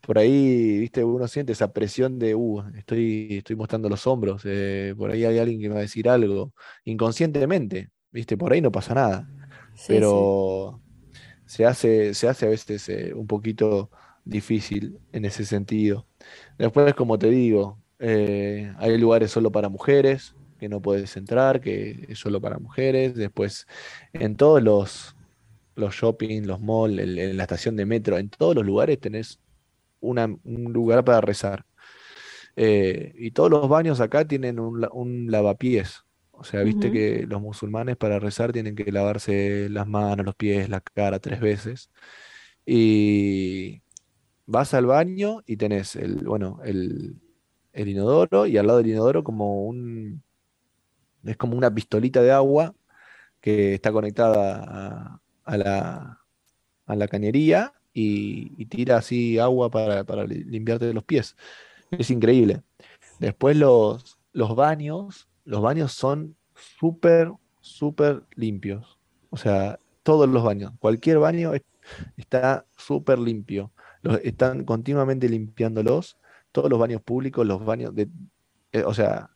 [0.00, 4.94] por ahí, viste, uno siente esa presión de, uh, estoy, estoy mostrando los hombros, eh,
[4.98, 6.54] por ahí hay alguien que me va a decir algo,
[6.84, 9.30] inconscientemente, viste, por ahí no pasa nada,
[9.76, 10.28] Sí, sí.
[10.28, 10.82] pero
[11.46, 13.90] se hace, se hace a veces eh, un poquito
[14.24, 16.08] difícil en ese sentido.
[16.58, 20.34] Después, como te digo, eh, hay lugares solo para mujeres,
[20.64, 23.14] que no puedes entrar, que es solo para mujeres.
[23.14, 23.66] Después,
[24.12, 25.16] en todos los,
[25.76, 29.40] los shopping, los malls, en la estación de metro, en todos los lugares tenés
[30.00, 31.64] una- un lugar para rezar.
[32.56, 36.00] Eh, y todos los baños acá tienen un, un lavapiés.
[36.32, 40.68] O sea, viste que los musulmanes para rezar tienen que lavarse las manos, los pies,
[40.68, 41.90] la cara tres veces.
[42.66, 43.82] Y
[44.46, 47.16] vas al baño y tenés el, bueno, el,
[47.74, 50.23] el inodoro y al lado del inodoro como un,
[51.24, 52.74] es como una pistolita de agua
[53.40, 56.20] que está conectada a, la,
[56.86, 61.36] a la cañería y, tira así agua para, para li- limpiarte los pies.
[61.90, 62.62] Es increíble.
[63.20, 68.98] Después los, los baños, los baños son súper, súper limpios.
[69.30, 71.62] O sea, todos los baños, cualquier baño es-
[72.16, 73.72] está súper limpio.
[74.22, 76.18] Están continuamente limpiándolos.
[76.52, 78.08] Todos los baños públicos, los baños de,
[78.72, 79.30] eh, o sea,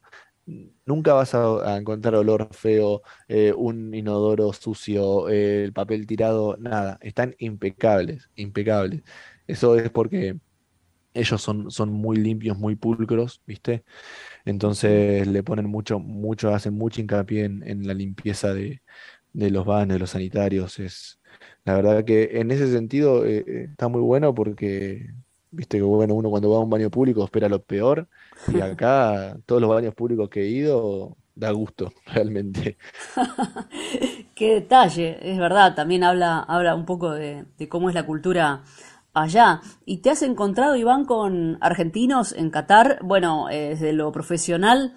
[0.87, 6.99] nunca vas a, encontrar olor feo, eh, un inodoro sucio, eh, el papel tirado, nada.
[7.03, 9.03] Están impecables, impecables.
[9.47, 10.37] Eso es porque
[11.15, 13.85] ellos son, son muy limpios, muy pulcros, ¿viste?
[14.45, 18.83] Entonces le ponen mucho, mucho, hacen mucho hincapié en, en la limpieza de,
[19.33, 20.79] de los baños, de los sanitarios.
[20.79, 21.21] Es,
[21.65, 25.11] la verdad que en ese sentido eh, está muy bueno porque,
[25.51, 28.09] viste que bueno, uno cuando va a un baño público espera lo peor
[28.47, 32.77] y acá todos los baños públicos que he ido da gusto, realmente.
[34.35, 38.63] Qué detalle, es verdad, también habla, habla un poco de, cómo es la cultura
[39.15, 39.61] allá.
[39.85, 42.99] ¿Y te has encontrado, Iván, con argentinos en Qatar?
[43.03, 44.95] Bueno, eh, desde lo profesional,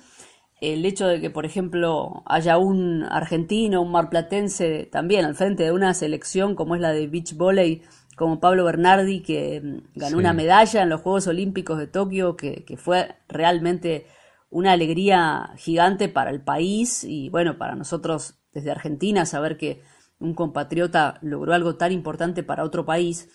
[0.60, 5.72] el hecho de que, por ejemplo, haya un argentino, un marplatense también al frente de
[5.72, 7.82] una selección como es la de beach volley,
[8.22, 12.64] como Pablo Bernardi, que mm, ganó una medalla en los Juegos Olímpicos de Tokio, que,
[12.66, 14.06] que fue realmente
[14.52, 19.82] una alegría gigante para el país y bueno, para nosotros desde Argentina, saber que
[20.20, 23.28] un compatriota logró algo tan importante para otro país.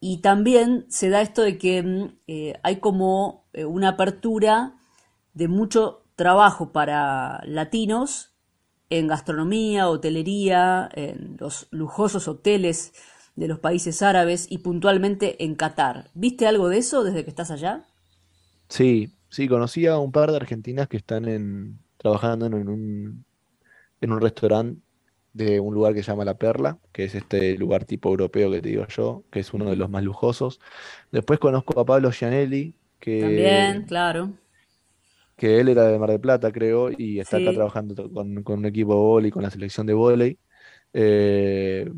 [0.00, 4.74] Y también se da esto de que mm, eh, hay como eh, una apertura
[5.32, 8.32] de mucho trabajo para latinos
[8.90, 12.92] en gastronomía, hotelería, en los lujosos hoteles
[13.36, 16.08] de los países árabes y puntualmente en Qatar.
[16.14, 17.84] ¿Viste algo de eso desde que estás allá?
[18.68, 23.24] Sí, sí, conocí a un par de argentinas que están en, trabajando en un,
[24.00, 24.80] en un restaurante
[25.34, 28.62] de un lugar que se llama La Perla, que es este lugar tipo europeo que
[28.62, 30.60] te digo yo, que es uno de los más lujosos.
[31.12, 33.20] Después conozco a Pablo Gianelli, que...
[33.20, 34.32] También, claro.
[35.36, 38.94] Que él era de Mar del Plata, creo, y está acá trabajando con, un equipo
[38.94, 40.38] de vóley, con la selección de vóley.
[40.94, 41.92] Eh,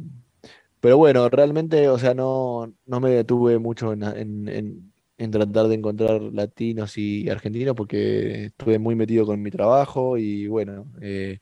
[0.81, 5.74] pero bueno, realmente, o sea, no, no me detuve mucho en, en, en, tratar de
[5.74, 11.41] encontrar latinos y argentinos porque estuve muy metido con mi trabajo y bueno, eh,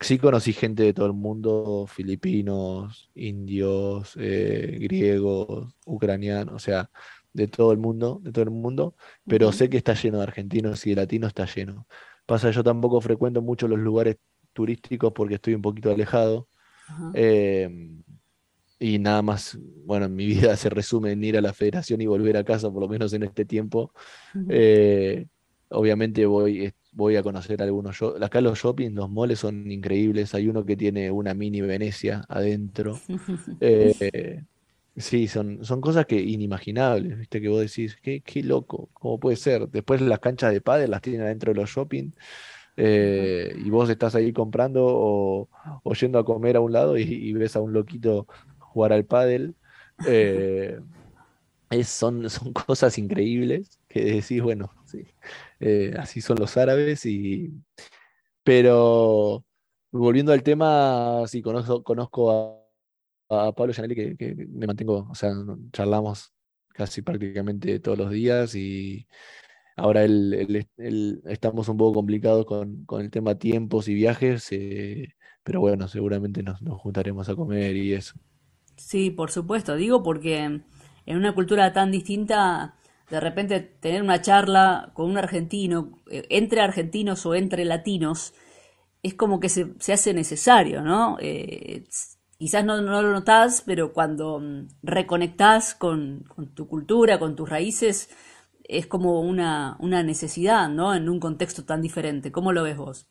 [0.00, 6.90] sí conocí gente de todo el mundo, filipinos, indios, eh, griegos, ucranianos, o sea,
[7.32, 8.94] de todo el mundo, de todo el mundo,
[9.26, 11.86] pero sé que está lleno de argentinos y de latinos está lleno.
[12.26, 14.16] Pasa, yo tampoco frecuento mucho los lugares
[14.52, 16.48] turísticos porque estoy un poquito alejado.
[18.78, 22.36] Y nada más, bueno, mi vida se resume en ir a la federación y volver
[22.36, 23.92] a casa, por lo menos en este tiempo.
[24.48, 25.26] Eh,
[25.68, 28.00] obviamente voy, voy a conocer algunos.
[28.20, 30.34] Acá los shopping, los moles son increíbles.
[30.34, 32.98] Hay uno que tiene una mini Venecia adentro.
[33.60, 34.42] Eh,
[34.96, 37.40] sí, son, son cosas que inimaginables, ¿viste?
[37.40, 39.68] Que vos decís, qué, qué loco, ¿cómo puede ser?
[39.68, 42.12] Después las canchas de pádel las tienen adentro de los shopping.
[42.78, 45.48] Eh, y vos estás ahí comprando o,
[45.98, 48.26] yendo a comer a un lado y, ves a un loquito
[48.76, 49.54] jugar al pádel.
[50.06, 50.78] Eh,
[51.82, 54.70] son, son cosas increíbles que decís, bueno,
[55.60, 57.54] eh, así son los árabes, y,
[58.44, 59.44] pero
[59.90, 62.68] volviendo al tema, sí, conozco,
[63.30, 65.32] a, Pablo Janelli, que, me mantengo, o sea,
[65.72, 66.34] charlamos
[66.74, 69.06] casi prácticamente todos los días y
[69.76, 70.04] ahora
[71.24, 76.60] estamos un poco complicados con, el tema tiempos y viajes, eh, pero bueno, seguramente nos,
[76.60, 78.14] nos juntaremos a comer y eso.
[78.76, 82.76] Sí, por supuesto, digo porque en una cultura tan distinta
[83.10, 88.34] de repente tener una charla con un argentino, eh, entre argentinos o entre latinos,
[89.02, 91.16] es como que se, hace necesario, ¿no?
[91.20, 91.84] Eh,
[92.38, 96.24] quizás no, lo notás, pero cuando mm, reconectás con,
[96.54, 98.10] tu cultura, con tus raíces,
[98.64, 100.92] es como una, una necesidad, ¿no?
[100.94, 102.32] En un contexto tan diferente.
[102.32, 103.06] ¿Cómo lo ves vos?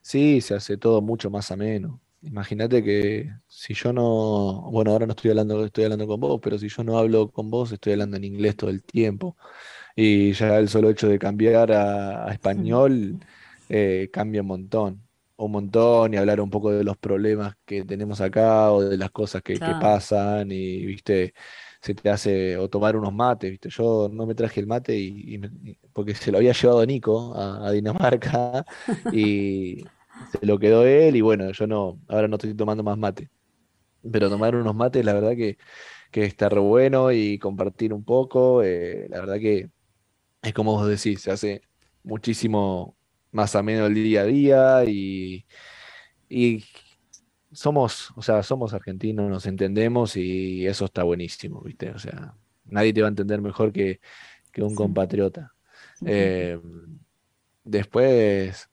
[0.00, 2.00] Sí, se hace todo mucho más ameno.
[2.22, 6.56] Imagínate que si yo no, bueno, ahora no estoy hablando, estoy hablando con vos, pero
[6.56, 9.36] si yo no hablo con vos, estoy hablando en inglés todo el tiempo.
[9.96, 13.18] Y ya el solo hecho de cambiar a, español
[13.68, 15.02] eh, cambia un montón,
[15.36, 19.10] un montón, y hablar un poco de los problemas que tenemos acá o de las
[19.10, 21.34] cosas que, pasan, y viste,
[21.80, 23.68] se te hace, o tomar unos mates, viste.
[23.70, 25.40] Yo no me traje el mate y,
[25.92, 28.64] porque se lo había llevado Nico a Dinamarca
[29.12, 29.84] y
[30.30, 33.30] se lo quedó él y bueno, yo no, ahora no estoy tomando más mate.
[34.10, 35.56] Pero tomar unos mates, la verdad que,
[36.12, 39.70] está re bueno y compartir un poco, eh, la verdad que
[40.42, 41.62] es como vos decís, se hace
[42.02, 42.96] muchísimo
[43.30, 45.46] más ameno el día a día y,
[46.28, 46.64] y
[47.52, 51.90] somos, o sea, somos argentinos, nos entendemos y eso está buenísimo, ¿viste?
[51.90, 54.00] O sea, nadie te va a entender mejor que,
[54.58, 55.54] un compatriota.
[56.04, 56.58] Eh,
[57.64, 58.68] después,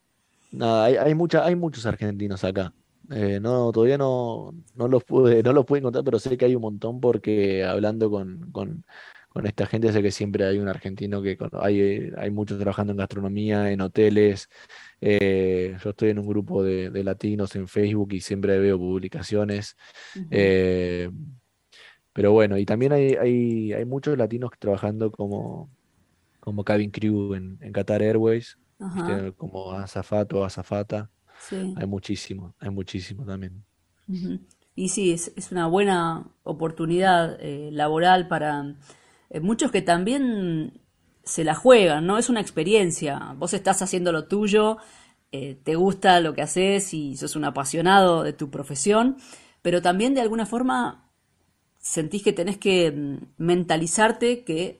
[0.52, 2.72] Nada, hay, hay, mucha, hay muchos argentinos acá.
[3.10, 6.54] Eh, no, todavía no, no los pude, no los pude encontrar, pero sé que hay
[6.54, 8.84] un montón porque hablando con, con,
[9.44, 13.70] esta gente sé que siempre hay un argentino que hay, hay muchos trabajando en gastronomía,
[13.72, 14.48] en hoteles.
[15.00, 19.76] Eh, yo estoy en un grupo de, latinos en Facebook y siempre veo publicaciones.
[20.30, 21.10] Eh,
[22.12, 25.70] pero bueno, y también hay, hay, hay muchos latinos trabajando como,
[26.40, 28.58] como cabin crew en, en Qatar Airways
[29.36, 31.10] como azafato o azafata.
[31.50, 33.64] Hay muchísimo, hay muchísimo también.
[34.74, 38.76] Y sí, es, es, una buena oportunidad eh, laboral para
[39.30, 40.80] eh, muchos que también
[41.22, 42.18] se la juegan, ¿no?
[42.18, 43.34] Es una experiencia.
[43.36, 44.78] Vos estás haciendo lo tuyo,
[45.32, 49.16] eh, te gusta lo que haces y sos un apasionado de tu profesión,
[49.62, 51.08] pero también de alguna forma
[51.78, 54.79] sentís que tenés que mm, mentalizarte que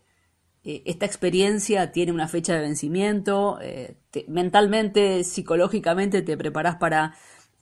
[0.71, 3.97] eh, esta experiencia tiene una fecha de vencimiento, eh,
[4.29, 7.15] mentalmente, psicológicamente te preparás para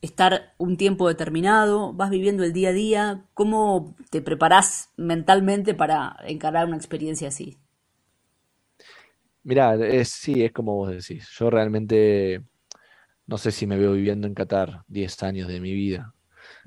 [0.03, 6.17] estar un tiempo determinado, vas viviendo el día a día, ¿cómo te preparás mentalmente para
[6.27, 7.57] encarar una experiencia así?
[9.43, 11.29] Mirá, es, sí, es como vos decís.
[11.39, 12.43] Yo realmente
[13.27, 16.15] no sé si me veo viviendo en Qatar 10 años de mi vida.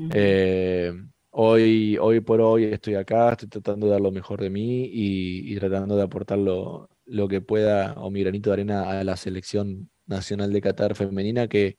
[0.10, 0.94] Eh,
[1.32, 5.56] hoy, hoy por hoy estoy acá, estoy tratando de dar lo mejor de mí y,
[5.58, 6.90] tratando de aportar lo,
[7.30, 11.78] que pueda o mi granito de arena a la selección nacional de Qatar femenina que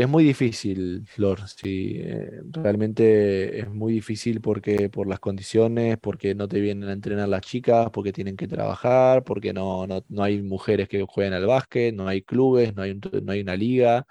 [0.00, 6.34] es muy difícil, Flor, sí, eh, realmente es muy difícil porque por las condiciones, porque
[6.34, 10.42] no te vienen a entrenar las chicas, porque tienen que trabajar, porque no, no, hay
[10.42, 14.06] mujeres que jueguen al básquet, no hay clubes, no hay, no hay una liga.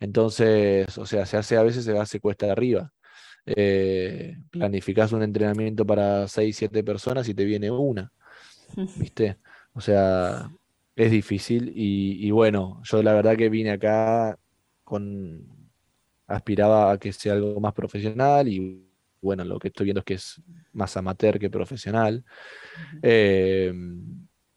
[0.00, 2.92] Entonces, o sea, se hace a veces se hace cuesta arriba.
[3.46, 8.12] Eh, planificas un entrenamiento para 6, 7 personas y te viene una,
[8.96, 9.38] ¿viste?
[9.72, 10.50] O sea,
[10.96, 14.38] es difícil y, y bueno, yo la verdad que vine acá
[14.84, 15.46] con
[16.26, 18.82] aspiraba a que sea algo más profesional y
[19.20, 20.42] bueno, lo que estoy viendo es que es
[20.72, 22.24] más amateur que profesional.
[23.02, 23.72] Eh,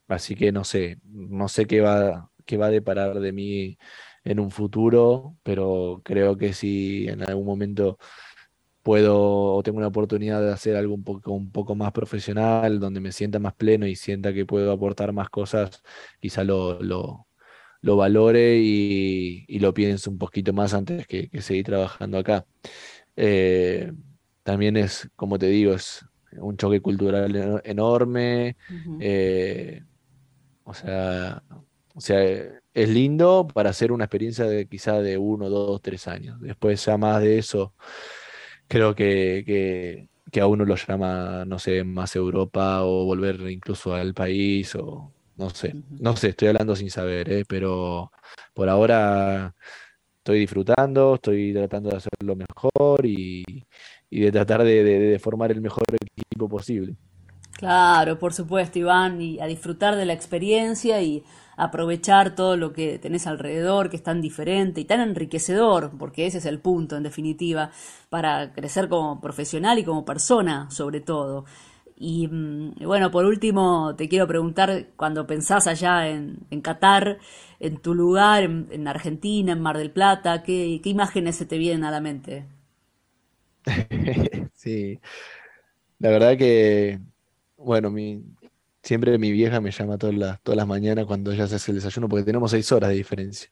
[0.08, 3.78] así que no sé, no sé qué va, qué va a deparar de mí
[4.24, 7.98] en un futuro, pero creo que si en algún momento
[8.82, 13.00] puedo o tengo una oportunidad de hacer algo un poco, un poco más profesional, donde
[13.00, 15.82] me sienta más pleno y sienta que puedo aportar más cosas,
[16.20, 17.26] quizá lo, lo,
[17.82, 22.46] lo valore y, lo piense un poquito más antes que, seguir trabajando acá.
[23.16, 23.92] Eh,
[24.42, 26.04] también es, como te digo, es
[26.38, 28.56] un choque cultural enorme.
[29.00, 29.82] Eh,
[30.64, 31.42] o sea,
[31.94, 36.40] o sea, es lindo para hacer una experiencia de quizá de uno, dos, tres años.
[36.40, 37.74] Después ya más de eso,
[38.70, 44.14] creo que, que a uno lo llama, no sé, más Europa o volver incluso al
[44.14, 47.44] país o, no sé, no sé, estoy hablando sin saber, ¿eh?
[47.48, 48.12] pero
[48.54, 49.54] por ahora
[50.18, 53.44] estoy disfrutando, estoy tratando de hacer lo mejor y,
[54.08, 56.94] de tratar de, formar el mejor equipo posible.
[57.52, 61.24] Claro, por supuesto, Iván, y a disfrutar de la experiencia y
[61.60, 66.38] aprovechar todo lo que tenés alrededor, que es tan diferente y tan enriquecedor, porque ese
[66.38, 67.70] es el punto, en definitiva,
[68.08, 71.44] para crecer como profesional y como persona, sobre todo.
[71.96, 77.18] Y mm, bueno, por último, te quiero preguntar, cuando pensás allá en, en Qatar,
[77.60, 81.84] en tu lugar, en, Argentina, en Mar del Plata, ¿qué, ¿qué, imágenes se te vienen
[81.84, 82.46] a la mente?
[84.54, 84.98] sí,
[85.98, 87.00] la verdad que,
[87.58, 88.24] bueno, mi,
[88.82, 92.08] Siempre mi vieja me llama todas las, todas las mañanas cuando ella hace el desayuno,
[92.08, 93.50] porque tenemos seis horas de diferencia.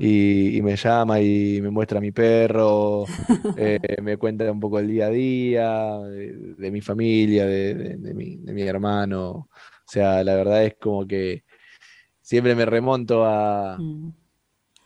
[0.00, 3.04] y, me llama y me muestra a mi perro,
[3.58, 8.52] eh, me cuenta un poco el día a día, de, mi familia, de, mi, de,
[8.52, 9.30] mi, hermano.
[9.30, 9.48] O
[9.86, 11.44] sea, la verdad es como que
[12.22, 14.12] siempre me remonto a, mm.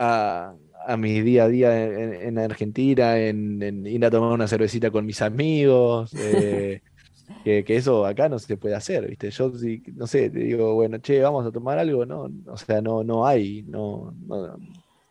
[0.00, 0.56] a,
[0.86, 5.20] a mi día a día en, Argentina, en, ir a tomar una cervecita con mis
[5.20, 6.14] amigos.
[6.14, 6.80] Eh,
[7.44, 9.30] que, eso acá no se puede hacer, ¿viste?
[9.30, 9.52] Yo,
[9.94, 13.26] no sé, te digo, bueno, che, vamos a tomar algo, no, o sea, no, no
[13.26, 14.14] hay, no,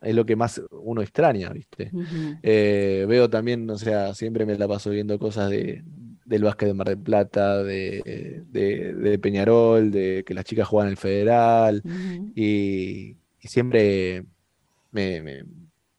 [0.01, 1.91] es lo que más uno extraña, ¿viste?
[2.43, 5.83] Eh, veo también, o sea, siempre me la paso viendo cosas de,
[6.25, 10.97] del básquet de Mar del Plata, de, de, Peñarol, de que las chicas juegan el
[10.97, 11.81] Federal,
[12.35, 14.25] y, siempre
[14.91, 15.43] me me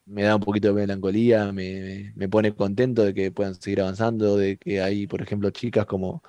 [0.07, 4.81] da un poquito de melancolía, me, pone contento de que puedan seguir avanzando, de que
[4.81, 6.23] hay, por ejemplo, chicas como,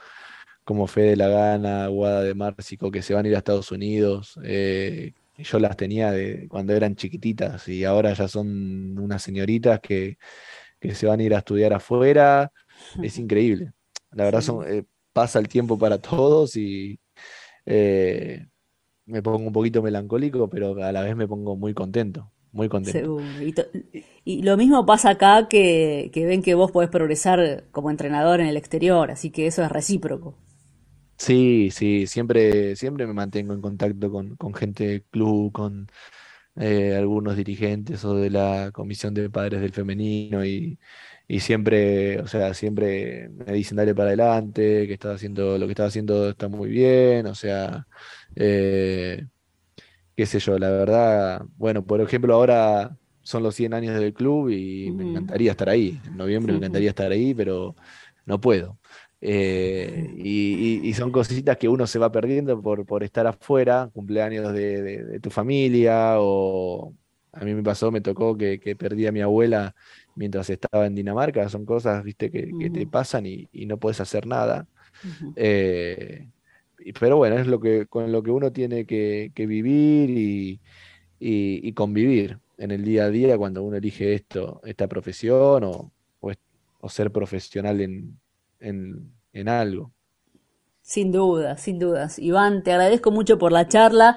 [0.63, 4.39] como Fede La Gana, Guada de Márcico, que se van a ir a Estados Unidos.
[4.43, 10.17] Eh, yo las tenía de cuando eran chiquititas y ahora ya son unas señoritas que,
[10.93, 12.51] se van a ir a estudiar afuera.
[13.03, 13.73] Es increíble.
[14.11, 16.99] La verdad, son, eh, pasa el tiempo para todos y
[17.65, 18.47] eh,
[19.05, 23.19] me pongo un poquito melancólico, pero a la vez me pongo muy contento muy contento.
[24.25, 28.57] Y, lo mismo pasa acá que, ven que vos podés progresar como entrenador en el
[28.57, 30.35] exterior, así que eso es recíproco.
[31.17, 35.87] Sí, sí, siempre, siempre me mantengo en contacto con, con gente del club, con
[36.57, 40.77] eh, algunos dirigentes o de la comisión de padres del femenino y,
[41.27, 45.73] y siempre, o sea, siempre me dicen dale para adelante, que estás haciendo, lo que
[45.73, 47.85] estás haciendo está muy bien, o sea,
[48.35, 49.25] eh,
[50.17, 54.49] qué sé yo, la verdad, bueno, por ejemplo, ahora son los 100 años del club
[54.49, 56.01] y me encantaría estar ahí.
[56.07, 57.75] En noviembre me encantaría estar ahí, pero
[58.25, 58.79] no puedo.
[59.21, 65.19] Eh, y, son cositas que uno se va perdiendo por, por estar afuera, cumpleaños de,
[65.21, 66.95] tu familia o
[67.31, 69.75] a mí me pasó, me tocó que, perdí a mi abuela
[70.15, 71.47] mientras estaba en Dinamarca.
[71.47, 74.65] Son cosas, viste, que, te pasan y, no puedes hacer nada.
[75.35, 76.27] Eh,
[76.93, 80.59] pero bueno, es lo que, con lo que uno tiene que, vivir
[81.19, 85.91] y, convivir en el día a día cuando uno elige esto, esta profesión o,
[86.89, 89.91] ser profesional en algo.
[90.87, 92.17] Sin duda, sin dudas.
[92.17, 94.15] Iván, te agradezco mucho por la charla.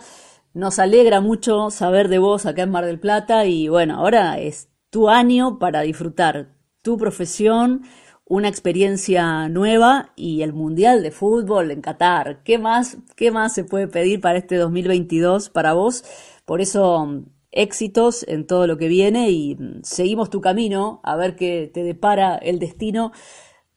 [0.55, 4.69] Nos alegra mucho saber de vos acá en Mar del Plata y bueno, ahora es
[4.89, 7.83] tu año para disfrutar tu profesión,
[8.31, 12.45] una experiencia nueva y el Mundial de Fútbol en Qatar.
[12.45, 16.05] ¿Qué más, qué más se puede pedir para este 2022 para vos?
[16.45, 21.69] Por eso, éxitos en todo lo que viene y seguimos tu camino a ver qué
[21.75, 23.11] te depara el destino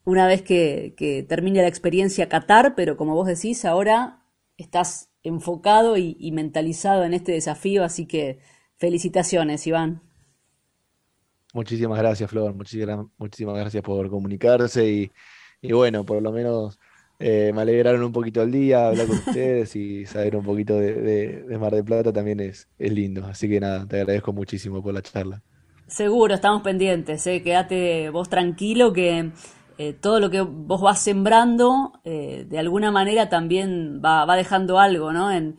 [0.06, 4.24] una vez que, que termine la experiencia Qatar, pero como vos decís, ahora
[4.58, 8.38] estás enfocado y, mentalizado en este desafío, así que
[8.78, 10.04] felicitaciones, Iván.
[11.54, 12.54] Muchísimas gracias, Flor.
[12.54, 15.12] Muchísimas, muchísimas gracias por comunicarse y,
[15.62, 16.80] y bueno, por lo menos
[17.20, 20.94] eh, me alegraron un poquito el día, hablar con ustedes y saber un poquito de,
[21.44, 23.26] de, Mar del Plata también es, es, lindo.
[23.26, 25.42] Así que nada, te agradezco muchísimo por la charla.
[25.88, 27.26] Seguro, estamos pendientes.
[27.28, 27.44] ¿eh?
[27.44, 29.32] Quédate vos tranquilo que
[29.78, 35.12] eh, todo lo que vos vas sembrando, eh, de alguna manera también va, dejando algo
[35.12, 35.32] ¿no?
[35.32, 35.58] en,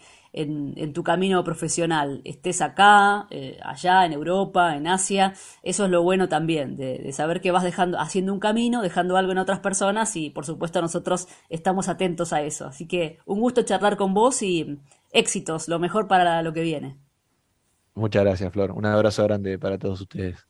[0.92, 2.20] tu camino profesional.
[2.24, 7.40] Estés acá, eh, allá, en Europa, en Asia, eso es lo bueno también, de, saber
[7.40, 11.28] que vas dejando, haciendo un camino, dejando algo en otras personas y por supuesto nosotros
[11.48, 12.66] estamos atentos a eso.
[12.66, 14.78] Así que un gusto charlar con vos y
[15.10, 16.98] éxitos, lo mejor para lo que viene.
[17.94, 18.72] Muchas gracias, Flor.
[18.72, 20.44] Un abrazo grande para todos ustedes.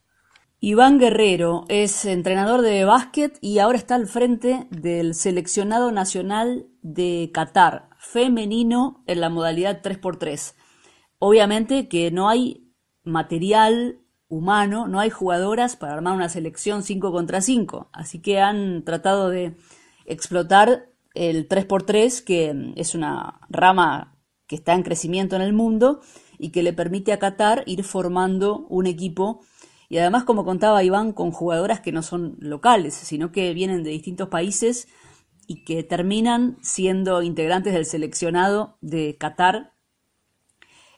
[0.61, 7.31] Iván Guerrero es entrenador de básquet y ahora está al frente del seleccionado nacional de
[7.35, 10.55] Qatar, femenino en la modalidad 3x3.
[11.19, 12.71] Obviamente que no hay
[13.03, 18.85] material humano, no hay jugadoras para armar una selección 5 contra 5, así que han
[18.85, 19.57] tratado de
[20.07, 26.01] explotar el 3x3, que es una rama que está en crecimiento en el mundo
[26.39, 29.41] y que le permite a Qatar ir formando un equipo
[29.89, 33.91] y además, como contaba Iván, con jugadoras que no son locales, sino que vienen de
[33.91, 34.89] distintos países
[35.47, 39.75] y que terminan siendo integrantes del seleccionado de Qatar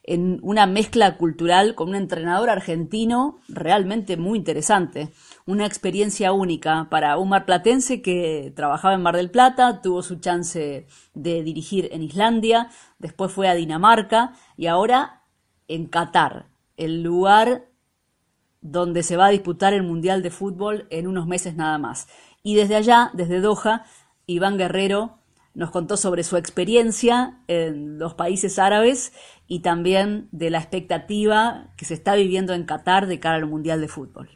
[0.07, 5.13] en una mezcla cultural con un entrenador argentino realmente muy interesante.
[5.47, 10.87] Una experiencia única para un marplatense que trabajaba en Mar del Plata, tuvo su chance
[11.15, 15.25] de dirigir en Islandia, después fue a Dinamarca y ahora
[15.67, 17.67] en Qatar, el lugar
[18.61, 22.09] donde se va a disputar el Mundial de Fútbol en unos meses nada más.
[22.43, 23.85] Y desde allá, desde Doha,
[24.27, 25.19] Iván Guerrero
[25.55, 29.13] nos contó sobre su experiencia en los países árabes
[29.47, 33.81] y también de la expectativa que se está viviendo en Qatar de cara al Mundial
[33.81, 34.36] de Fútbol.